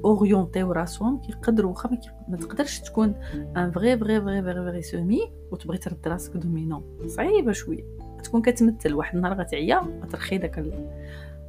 orientيو 0.05 0.71
راسهم 0.71 1.21
كيقدروا 1.21 1.71
واخا 1.71 1.97
ما 2.27 2.37
تقدرش 2.37 2.79
تكون 2.79 3.15
un 3.57 3.71
vrai 3.71 3.97
vrai 3.97 4.21
vrai 4.21 4.41
vrai 4.41 4.53
vrai 4.53 4.81
soumis 4.81 5.31
وتبغي 5.51 5.77
ترد 5.77 6.07
راسك 6.07 6.37
dominant 6.37 6.83
صعيبة 7.07 7.51
شوية. 7.51 7.83
تكون 8.23 8.41
كتمثل 8.41 8.93
واحد 8.93 9.15
النهار 9.15 9.33
غتعيا 9.33 9.79
غترخي 10.03 10.37
داك 10.37 10.65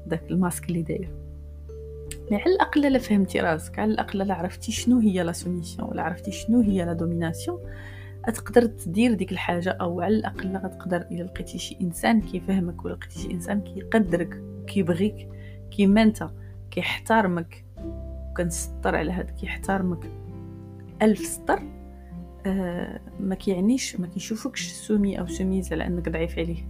داك 0.07 0.31
الماسك 0.31 0.69
اللي 0.69 0.83
داير. 0.83 1.11
mais 2.31 2.37
على 2.37 2.55
الأقل 2.55 2.93
لا 2.93 2.99
فهمتي 2.99 3.41
راسك 3.41 3.79
على 3.79 3.93
الأقل 3.93 4.19
لا 4.19 4.35
عرفتي 4.35 4.73
شنو 4.73 4.99
هي 4.99 5.23
la 5.23 5.33
soumission 5.33 5.89
ولا 5.89 6.03
عرفتي 6.03 6.33
شنو 6.33 6.61
هي 6.61 6.85
la 6.85 6.93
domination 6.93 7.61
تقدر 8.35 8.65
تدير 8.65 9.15
ديك 9.15 9.33
الحاجة 9.33 9.71
أو 9.71 10.01
على 10.01 10.15
الأقل 10.15 10.57
غتقدر 10.57 10.97
إلا 10.97 11.23
لقيتي 11.23 11.59
شي 11.59 11.79
إنسان 11.81 12.21
كيفهمك 12.21 12.85
ولا 12.85 12.95
لقيتي 12.95 13.19
شي 13.19 13.31
إنسان 13.31 13.61
كيقدرك 13.61 14.43
كيبغيك 14.67 15.29
كيما 15.71 16.03
انت 16.03 16.29
كيحترمك. 16.71 17.64
وكنسطر 18.35 18.97
على 18.97 19.13
هذا 19.13 19.31
كيحترمك 19.31 20.11
ألف 21.03 21.21
سطر. 21.21 21.63
آه 22.47 23.01
ما 23.21 23.35
كيعنيش 23.35 24.01
ما 24.01 24.07
كيشوفكش 24.07 24.67
soumis 24.67 25.21
ou 25.21 25.27
soumise 25.27 25.73
على 25.73 25.87
أنك 25.87 26.09
ضعيف 26.09 26.39
عليه. 26.39 26.69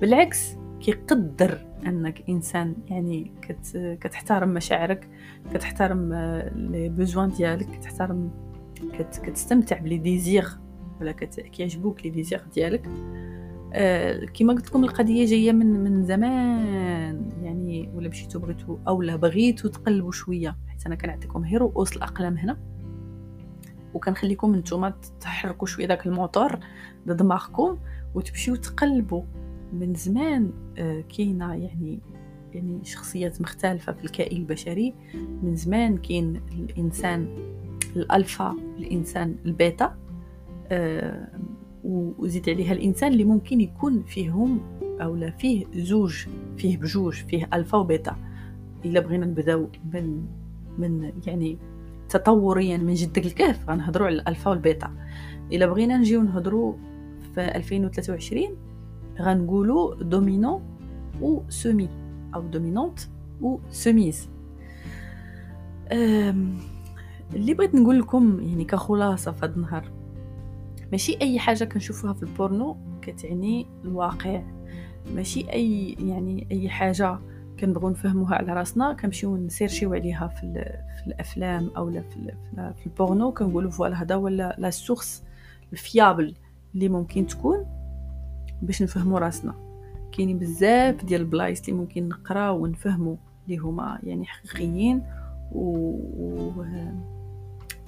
بالعكس 0.00 0.56
كيقدر 0.80 1.58
أنك 1.86 2.22
إنسان 2.28 2.76
يعني 2.88 3.32
كت 3.42 3.96
كتحترم 4.00 4.48
مشاعرك 4.48 5.08
كتحترم 5.54 6.12
آه، 6.12 6.54
les 6.54 6.88
besoins 6.88 7.30
ديالك 7.30 7.66
كتحترم 7.70 8.30
كت 8.98 9.20
كتستمتع 9.24 9.78
ب 9.78 9.83
les 9.83 9.98
désirs 9.98 10.48
ولا 11.00 11.12
كيعجبوك 11.12 12.04
les 12.04 12.10
désirs 12.10 12.42
ديالك. 12.54 12.88
كما 14.34 14.52
قلت 14.52 14.66
لكم 14.66 14.84
القضية 14.84 15.26
جاية 15.26 15.52
من 15.52 15.84
من 15.84 16.04
زمان. 16.04 17.30
يعني 17.42 17.90
ولا 17.94 18.08
مشيتو 18.08 18.38
بغيتو 18.38 18.78
اولا 18.88 19.16
بغيتو 19.16 19.68
تقلبوا 19.68 20.12
شوية. 20.12 20.56
حيت 20.68 20.86
أنا 20.86 20.94
كنعطيكم 20.94 21.44
غير 21.44 21.60
رؤوس 21.60 21.96
الأقلام 21.96 22.36
هنا. 22.36 22.58
وكنخليكم 23.94 24.56
نتوما 24.56 24.94
تحركوا 25.20 25.66
شوية 25.66 25.86
داك 25.86 26.06
الموتور 26.06 26.58
دماغكم 27.06 27.78
وتمشيو 28.14 28.56
تقلبوا. 28.56 29.22
من 29.72 29.94
زمان 29.94 30.52
آه، 30.78 31.04
كاينة 31.16 31.54
يعني 31.54 32.00
يعني 32.54 32.84
شخصيات 32.84 33.40
مختلفة 33.40 33.92
في 33.92 34.04
الكائن 34.04 34.36
البشري. 34.36 34.94
من 35.42 35.56
زمان 35.56 35.98
كاين 35.98 36.40
الإنسان 36.52 37.28
الألفا 37.96 38.56
الإنسان 38.78 39.36
البيتا. 39.44 39.96
آه 40.68 41.28
وزيد 42.18 42.48
عليها 42.48 42.72
الإنسان 42.72 43.12
اللي 43.12 43.24
ممكن 43.24 43.60
يكون 43.60 44.02
فيهم 44.02 44.60
لا 45.00 45.30
فيه 45.30 45.66
زوج 45.74 46.26
فيه 46.56 46.76
بجوج 46.76 47.14
فيه 47.14 47.48
alpha 47.54 47.78
و 47.78 47.84
bêta. 47.84 48.16
إلا 48.84 49.00
بغينا 49.00 49.26
نبداو 49.26 49.68
من 49.92 50.26
من 50.78 51.12
يعني 51.26 51.58
تطوريا 52.08 52.76
من 52.76 52.94
جدك 52.94 53.26
الكهف 53.26 53.70
غنهضروا 53.70 54.06
على 54.06 54.16
ال 54.16 54.22
alpha 54.22 54.50
وال 54.50 54.61
bêta. 54.61 54.90
إلا 55.52 55.66
بغينا 55.66 55.98
نجيو 55.98 56.22
نهضروا 56.22 56.74
في 57.34 57.56
2023 57.56 58.42
غنقولوا 59.20 59.94
dominant 59.94 60.62
و 61.20 61.40
soumis 61.48 61.88
ou 62.34 62.42
dominante 62.42 62.98
و 63.40 63.58
soumise. 63.70 64.28
اللي 67.34 67.54
بغيت 67.54 67.74
نقول 67.74 67.98
لكم 67.98 68.40
يعني 68.40 68.64
كخلاصة 68.64 69.32
في 69.32 69.46
هذا 69.46 69.54
النهار 69.54 69.95
ماشي 70.92 71.18
أي 71.22 71.38
حاجة 71.38 71.64
كنشوفوها 71.64 72.12
في 72.12 72.22
البورنو 72.22 72.76
كتعني 73.02 73.66
الواقع. 73.84 74.42
ماشي 75.14 75.52
أي 75.52 75.96
يعني 76.00 76.46
أي 76.50 76.68
حاجة 76.68 77.18
كنبغوا 77.60 77.90
نفهموها 77.90 78.34
على 78.34 78.52
راسنا 78.52 78.92
كنمشيو 78.92 79.36
نـ 79.36 79.42
cherchيو 79.42 79.94
عليها 79.94 80.28
في, 80.28 80.40
في 81.00 81.06
الأفلام 81.06 81.70
أو 81.76 81.90
في, 81.90 82.32
في 82.76 82.86
البورنو 82.86 83.32
كنقولوا 83.32 83.70
voilà 83.70 84.02
هذا 84.02 84.14
ولا 84.14 84.56
la 84.58 84.70
source 84.70 85.22
ال 85.72 85.81
fiable 85.81 86.34
اللي 86.74 86.88
ممكن 86.88 87.26
تكون 87.26 87.66
باش 88.62 88.82
نفهموا 88.82 89.18
راسنا. 89.18 89.54
كاينين 90.12 90.38
بزاف 90.38 91.04
ديال 91.04 91.20
البلايص 91.20 91.60
اللي 91.60 91.80
ممكن 91.80 92.08
نقراو 92.08 92.62
ونفهموا 92.62 93.16
اللي 93.46 93.56
هما 93.58 93.98
يعني 94.02 94.24
حقيقيين 94.24 95.02
و, 95.52 95.90
و... 96.16 96.64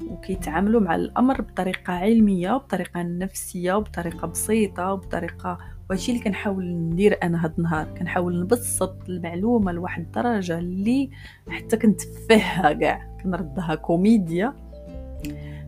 وكيتعاملوا 0.07 0.81
مع 0.81 0.95
الأمر 0.95 1.41
بطريقة 1.41 1.93
علمية 1.93 2.53
وبطريقه 2.53 3.03
نفسية 3.03 3.73
وبطريقه 3.73 4.27
بسيطة 4.27 4.93
وبطريقه 4.93 5.59
وهادشي 5.91 6.13
اللي 6.13 6.25
كنحاول 6.25 6.65
ندير 6.65 7.19
أنا 7.23 7.45
هاد 7.45 7.53
النهار. 7.59 7.95
كنحاول 7.99 8.41
نبسط 8.41 8.97
المعلومة 9.09 9.73
لواحد 9.73 10.03
الدرجة 10.03 10.59
اللي 10.59 11.11
حتى 11.49 11.77
كنتفهها 11.77 12.73
كاع 12.73 13.17
كنردها 13.23 13.75
كوميديا. 13.75 14.55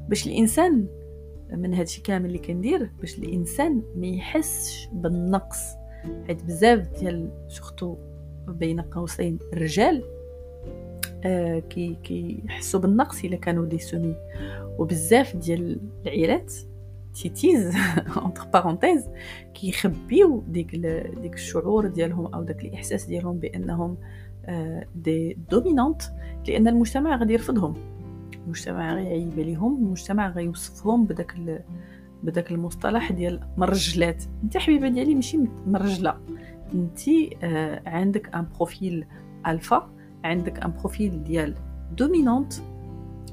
باش 0.08 0.26
الإنسان 0.26 0.86
من 1.52 1.74
هادشي 1.74 2.02
كامل 2.02 2.26
اللي 2.26 2.38
كندير 2.38 2.90
باش 3.00 3.18
الإنسان 3.18 3.82
ما 3.96 4.06
يحسش 4.06 4.88
بالنقص. 4.92 5.60
حيت 6.26 6.44
بزاف 6.44 6.88
ديال 7.00 7.30
surtout 7.48 7.96
بين 8.48 8.80
قوسين 8.80 9.38
الرجال 9.52 10.04
كي 11.70 11.96
كيحسوا 12.04 12.80
بالنقص 12.80 13.24
إلا 13.24 13.36
كانوا 13.36 13.66
des 13.66 13.78
soumis 13.78 14.16
وبزاف 14.78 15.36
ديال 15.36 15.80
العيالات 16.02 16.52
تيتيز 17.14 17.76
entre 18.16 18.44
parenthèses 18.44 19.08
كيخبيو 19.54 20.44
ديك 20.48 20.76
ديك 21.22 21.34
الشعور 21.34 21.86
ديالهم 21.86 22.34
أو 22.34 22.42
داك 22.42 22.64
الإحساس 22.64 23.04
ديالهم 23.04 23.38
بأنهم 23.38 23.96
آه 24.46 24.86
des 24.94 25.38
dominantes 25.50 26.02
لأن 26.48 26.68
المجتمع 26.68 27.16
غادي 27.16 27.32
يرفضهم. 27.32 27.74
المجتمع 28.44 28.94
غيعيب 28.94 29.32
عليهم 29.32 29.76
المجتمع 29.76 30.30
غيوصفهم 30.30 31.04
بداك 31.06 31.62
بداك 32.22 32.50
المصطلح 32.50 33.12
ديال 33.12 33.40
مرجلة 33.56 34.24
أنت 34.44 34.56
حبيبة 34.56 34.88
ديالي 34.88 35.14
ماشي 35.14 35.38
مرجله 35.66 36.16
أنت 36.74 37.00
آه 37.42 37.82
عندك 37.86 38.34
un 38.34 38.46
profil 38.56 39.06
alpha 39.46 39.90
عندك 40.24 40.64
un 40.64 40.72
profil 40.72 41.24
ديال 41.24 41.54
dominante 41.96 42.52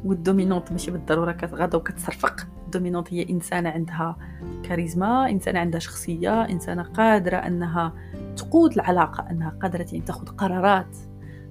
وال 0.06 0.18
dominante 0.18 0.72
ماشي 0.71 0.91
بالضرورة 0.91 1.38
غادا 1.45 1.78
وكتصرفق 1.78 2.47
ال 2.66 2.70
dominante 2.70 3.13
هي 3.13 3.30
إنسانة 3.30 3.69
عندها 3.69 4.17
كاريزما 4.63 5.30
إنسانة 5.30 5.60
عندها 5.60 5.80
شخصية 5.80 6.41
إنسانة 6.41 6.84
قادرة 6.84 7.38
أنها 7.38 7.93
تقود 8.38 8.73
العلاقة 8.73 9.30
أنها 9.32 9.50
قادرة 9.50 9.86
يعني 9.91 10.06
تاخذ 10.06 10.28
قرارات 10.28 10.97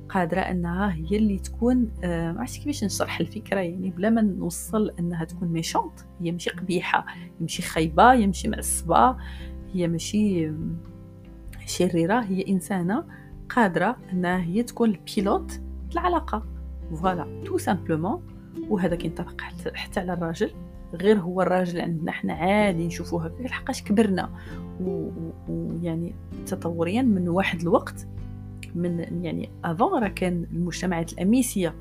قادرة 0.09 0.41
أنها 0.41 0.93
هي 0.93 1.17
اللي 1.17 1.39
تكون 1.39 1.91
آه 2.05 2.33
ما 2.33 2.41
عرفتش 2.41 2.59
كيفاش 2.59 2.85
نشرح 2.85 3.21
الفكرة 3.21 3.61
يعني 3.61 3.91
بلا 3.91 4.11
ما 4.11 4.23
نوصل 4.23 4.91
أنها 4.99 5.25
تكون 5.25 5.49
méchante. 5.49 6.01
هي 6.21 6.33
ماشي 6.33 6.51
قبيحة 6.51 7.07
هي 7.09 7.31
ماشي 7.41 7.63
خايبة 7.63 8.13
هي 8.13 8.27
ماشي 8.27 8.49
معصبة 8.49 9.17
هي 9.75 9.89
ماشي 9.89 10.53
شريرة 11.67 12.21
هي 12.21 12.45
إنسانة. 12.49 13.05
قادرة 13.49 13.97
أنها 14.13 14.41
هي 14.41 14.63
تكون 14.63 14.91
ال 14.91 15.01
pilote 15.01 15.61
العلاقة. 15.93 16.47
voilà 16.95 17.43
tout 17.45 17.59
simplement 17.59 18.23
وهذا 18.69 18.97
كينطبق 18.97 19.41
حتى 19.75 20.01
على 20.01 20.13
الراجل. 20.13 20.51
غير 20.95 21.19
هو 21.19 21.43
الراجل 21.43 21.81
عندنا. 21.81 22.13
حنا 22.13 22.33
عادي 22.33 22.87
نشوفوه 22.87 23.27
هكا 23.27 23.43
لحقاش 23.43 23.83
كبرنا. 23.83 24.31
ويعني 25.49 26.15
تطوريا 26.47 27.03
من 27.03 27.29
واحد 27.29 27.61
الوقت. 27.61 28.07
من 28.75 28.99
يعني 29.25 29.51
avant 29.65 30.03
راه 30.03 30.09
كان 30.09 30.47
المجتمعات 30.53 31.13
الأميسية 31.13 31.75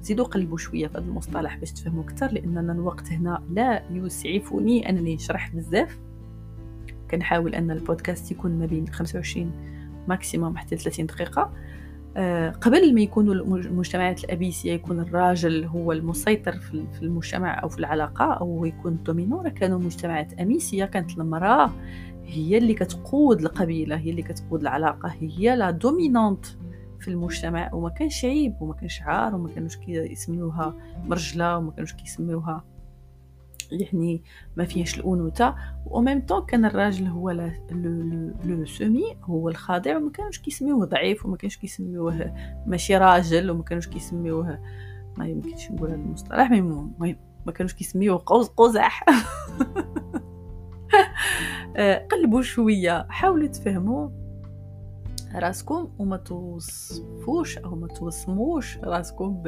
زيدوا 0.00 0.24
قلبوا 0.24 0.58
شوية 0.58 0.86
في 0.86 0.98
هذا 0.98 1.04
المصطلح 1.04 1.56
باش 1.56 1.72
تفهموا 1.72 2.02
أكثر. 2.02 2.32
لأننا 2.32 2.72
الوقت 2.72 3.12
هنا 3.12 3.42
لا 3.50 3.82
يسعفني 3.90 4.88
أنني 4.88 5.14
نشرح 5.14 5.54
بزاف. 5.54 5.98
كنحاول 7.10 7.54
أن 7.54 7.70
البودكاست 7.70 8.30
يكون 8.30 8.58
ما 8.58 8.66
بين 8.66 8.88
25 8.88 9.75
maximum 10.08 10.56
حتى 10.56 10.76
30 10.76 11.06
دقيقة. 11.06 11.52
آه، 12.16 12.50
قبل 12.50 12.94
ما 12.94 13.00
يكونوا 13.00 13.34
المجتمعات 13.34 14.24
الأبيسية 14.24 14.72
يكون 14.72 15.00
الراجل 15.00 15.64
هو 15.64 15.92
المسيطر 15.92 16.52
في 16.92 17.02
المجتمع 17.02 17.62
أو 17.62 17.68
في 17.68 17.78
العلاقة 17.78 18.24
أو 18.24 18.64
يكون 18.64 18.92
ال 18.92 18.98
dominant 18.98 19.42
كانوا 19.42 19.78
مجتمعات 19.78 20.32
أميسية 20.32 20.84
كانت 20.84 21.18
المرأة 21.18 21.70
هي 22.24 22.58
اللي 22.58 22.74
كتقود 22.74 23.40
القبيلة 23.40 23.96
هي 23.96 24.10
اللي 24.10 24.22
كتقود 24.22 24.60
العلاقة 24.60 25.14
هي 25.20 25.56
la 25.56 25.70
dominante 25.70 26.46
في 27.00 27.08
المجتمع 27.08 27.74
وما 27.74 27.88
كانش 27.88 28.24
عيب 28.24 28.54
وما 28.60 28.74
كانش 28.74 29.02
عار 29.02 29.34
وما 29.34 29.48
كانوش 29.48 29.76
كيسميوها 29.76 30.74
مرجلة 31.04 31.58
وما 31.58 31.70
كانوش 31.70 31.92
كيسميوها 31.92 32.64
يعني 33.72 34.22
ما 34.56 34.64
فيهاش 34.64 34.98
الأنوثة 34.98 35.54
و 35.86 36.00
même 36.00 36.20
temps 36.20 36.46
كان 36.46 36.64
الراجل 36.64 37.06
هو 37.06 37.30
le 38.44 38.64
soumis 38.64 39.16
هو 39.24 39.48
الخاضع 39.48 39.96
وما 39.96 40.10
كانوش 40.10 40.38
كيسميوه 40.38 40.86
ضعيف 40.86 41.26
وما 41.26 41.36
كانوش 41.36 41.56
كيسميوه 41.56 42.34
ماشي 42.66 42.96
راجل 42.96 43.50
وما 43.50 43.62
كانوش 43.62 43.88
كيسميوه 43.88 44.58
ما 45.18 45.28
يمكنش 45.28 45.70
نقول 45.70 45.88
هذا 45.88 46.00
المصطلح 46.00 46.50
المهم 46.50 47.16
ما 47.46 47.52
كانوش 47.52 47.74
كيسميوه 47.74 48.22
قوس 48.26 48.48
قزح. 48.48 49.04
آه، 51.76 52.06
قلبوا 52.06 52.42
شوية 52.42 53.06
حاولوا 53.08 53.46
تفهموا 53.46 54.25
راسكم 55.38 55.88
وما 55.98 56.16
توصفوش 56.16 57.58
أو 57.58 57.74
ما 57.74 57.86
توصموش 57.86 58.78
راسكم 58.78 59.42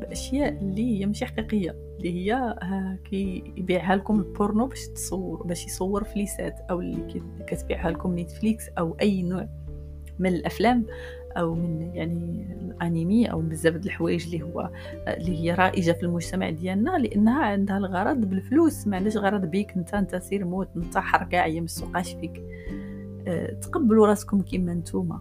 بأشياء 0.00 0.52
اللي 0.52 1.00
هي 1.00 1.06
ماشي 1.06 1.26
حقيقية 1.26 1.76
اللي 1.98 2.12
هي 2.12 2.34
آه، 2.34 2.98
كيبيعها 3.04 3.96
لكم 3.96 4.18
البورنو 4.18 4.66
باش 4.66 4.88
تصور 4.88 5.42
باش 5.42 5.66
يصور 5.66 6.04
فليسات 6.04 6.60
أو 6.70 6.80
اللي 6.80 7.22
كتبيعها 7.46 7.90
لكم 7.90 8.18
Netflix 8.18 8.68
أو 8.78 8.96
أي 9.00 9.22
نوع 9.22 9.48
من 10.18 10.34
الأفلام 10.34 10.86
أو 11.36 11.54
من 11.54 11.90
يعني 11.94 12.46
الانمي 12.60 13.30
أو 13.30 13.40
بزاف 13.40 13.74
د 13.74 13.84
الحوايج 13.84 14.24
اللي 14.24 14.42
هو 14.42 14.70
اللي 15.08 15.38
هي 15.38 15.54
رائجة 15.54 15.92
في 15.92 16.02
المجتمع 16.02 16.50
ديالنا 16.50 16.90
لأنها 16.90 17.44
عندها 17.44 17.76
الغرض 17.78 18.20
بالفلوس 18.20 18.86
ما 18.86 18.96
عندهاش 18.96 19.16
غرض 19.16 19.44
بيك 19.44 19.76
أنت 19.76 19.94
أنت 19.94 20.16
سير 20.16 20.44
موت 20.44 20.68
انتحر 20.76 21.24
كاع 21.24 21.44
هي 21.46 21.60
مسوقاش 21.60 22.14
فيك. 22.14 22.42
تقبلوا 23.62 24.06
راسكم 24.06 24.42
كيما 24.42 24.74
نتوما. 24.74 25.20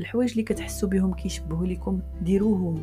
الحوايج 0.00 0.30
اللي 0.30 0.42
كتحسوا 0.42 0.88
بهم 0.88 1.14
كيشبهوا 1.14 1.66
لكم 1.66 2.00
ديروهم. 2.22 2.82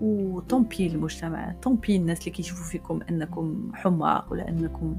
وطومبي 0.00 0.86
المجتمع 0.86 1.54
طومبي 1.62 1.96
الناس 1.96 2.20
اللي 2.20 2.30
كيشوفوا 2.30 2.64
فيكم 2.64 3.00
أنكم 3.10 3.70
حماق 3.74 4.32
ولا 4.32 4.48
أنكم 4.48 4.96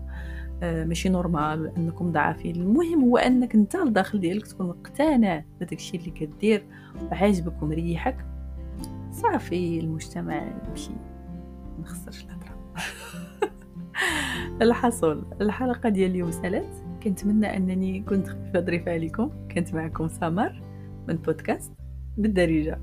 آه، 0.63 0.85
ماشي 0.85 1.09
normal 1.09 1.71
أنكم 1.77 2.11
ضعافين. 2.11 2.55
المهم 2.55 3.03
هو 3.03 3.17
أنك 3.17 3.55
أنت 3.55 3.75
الداخل 3.75 4.19
ديالك 4.19 4.47
تكون 4.47 4.67
مقتنع 4.67 5.43
بداك 5.61 5.73
الشيء 5.73 5.99
اللي 5.99 6.11
كدير 6.11 6.65
وعاجبك 7.03 7.63
ومريحك 7.63 8.25
صافي 9.11 9.79
المجتمع 9.79 10.43
يمشي. 10.69 10.91
ما 11.79 11.85
خسرش 11.85 12.25
الهضرة. 12.25 12.55
الحصول. 14.61 15.25
الحلقة 15.41 15.89
ديال 15.89 16.11
اليوم 16.11 16.31
سالات 16.31 16.84
كنتمنى 17.05 17.57
أنني 17.57 17.99
كنت 17.99 18.27
خفيفه 18.27 18.59
ظريفه 18.59 18.91
عليكم 18.91 19.47
كنت 19.51 19.73
معكم 19.73 20.07
سمر 20.07 20.61
من 21.07 21.15
بودكاست 21.15 21.71
بالدارجة. 22.17 22.79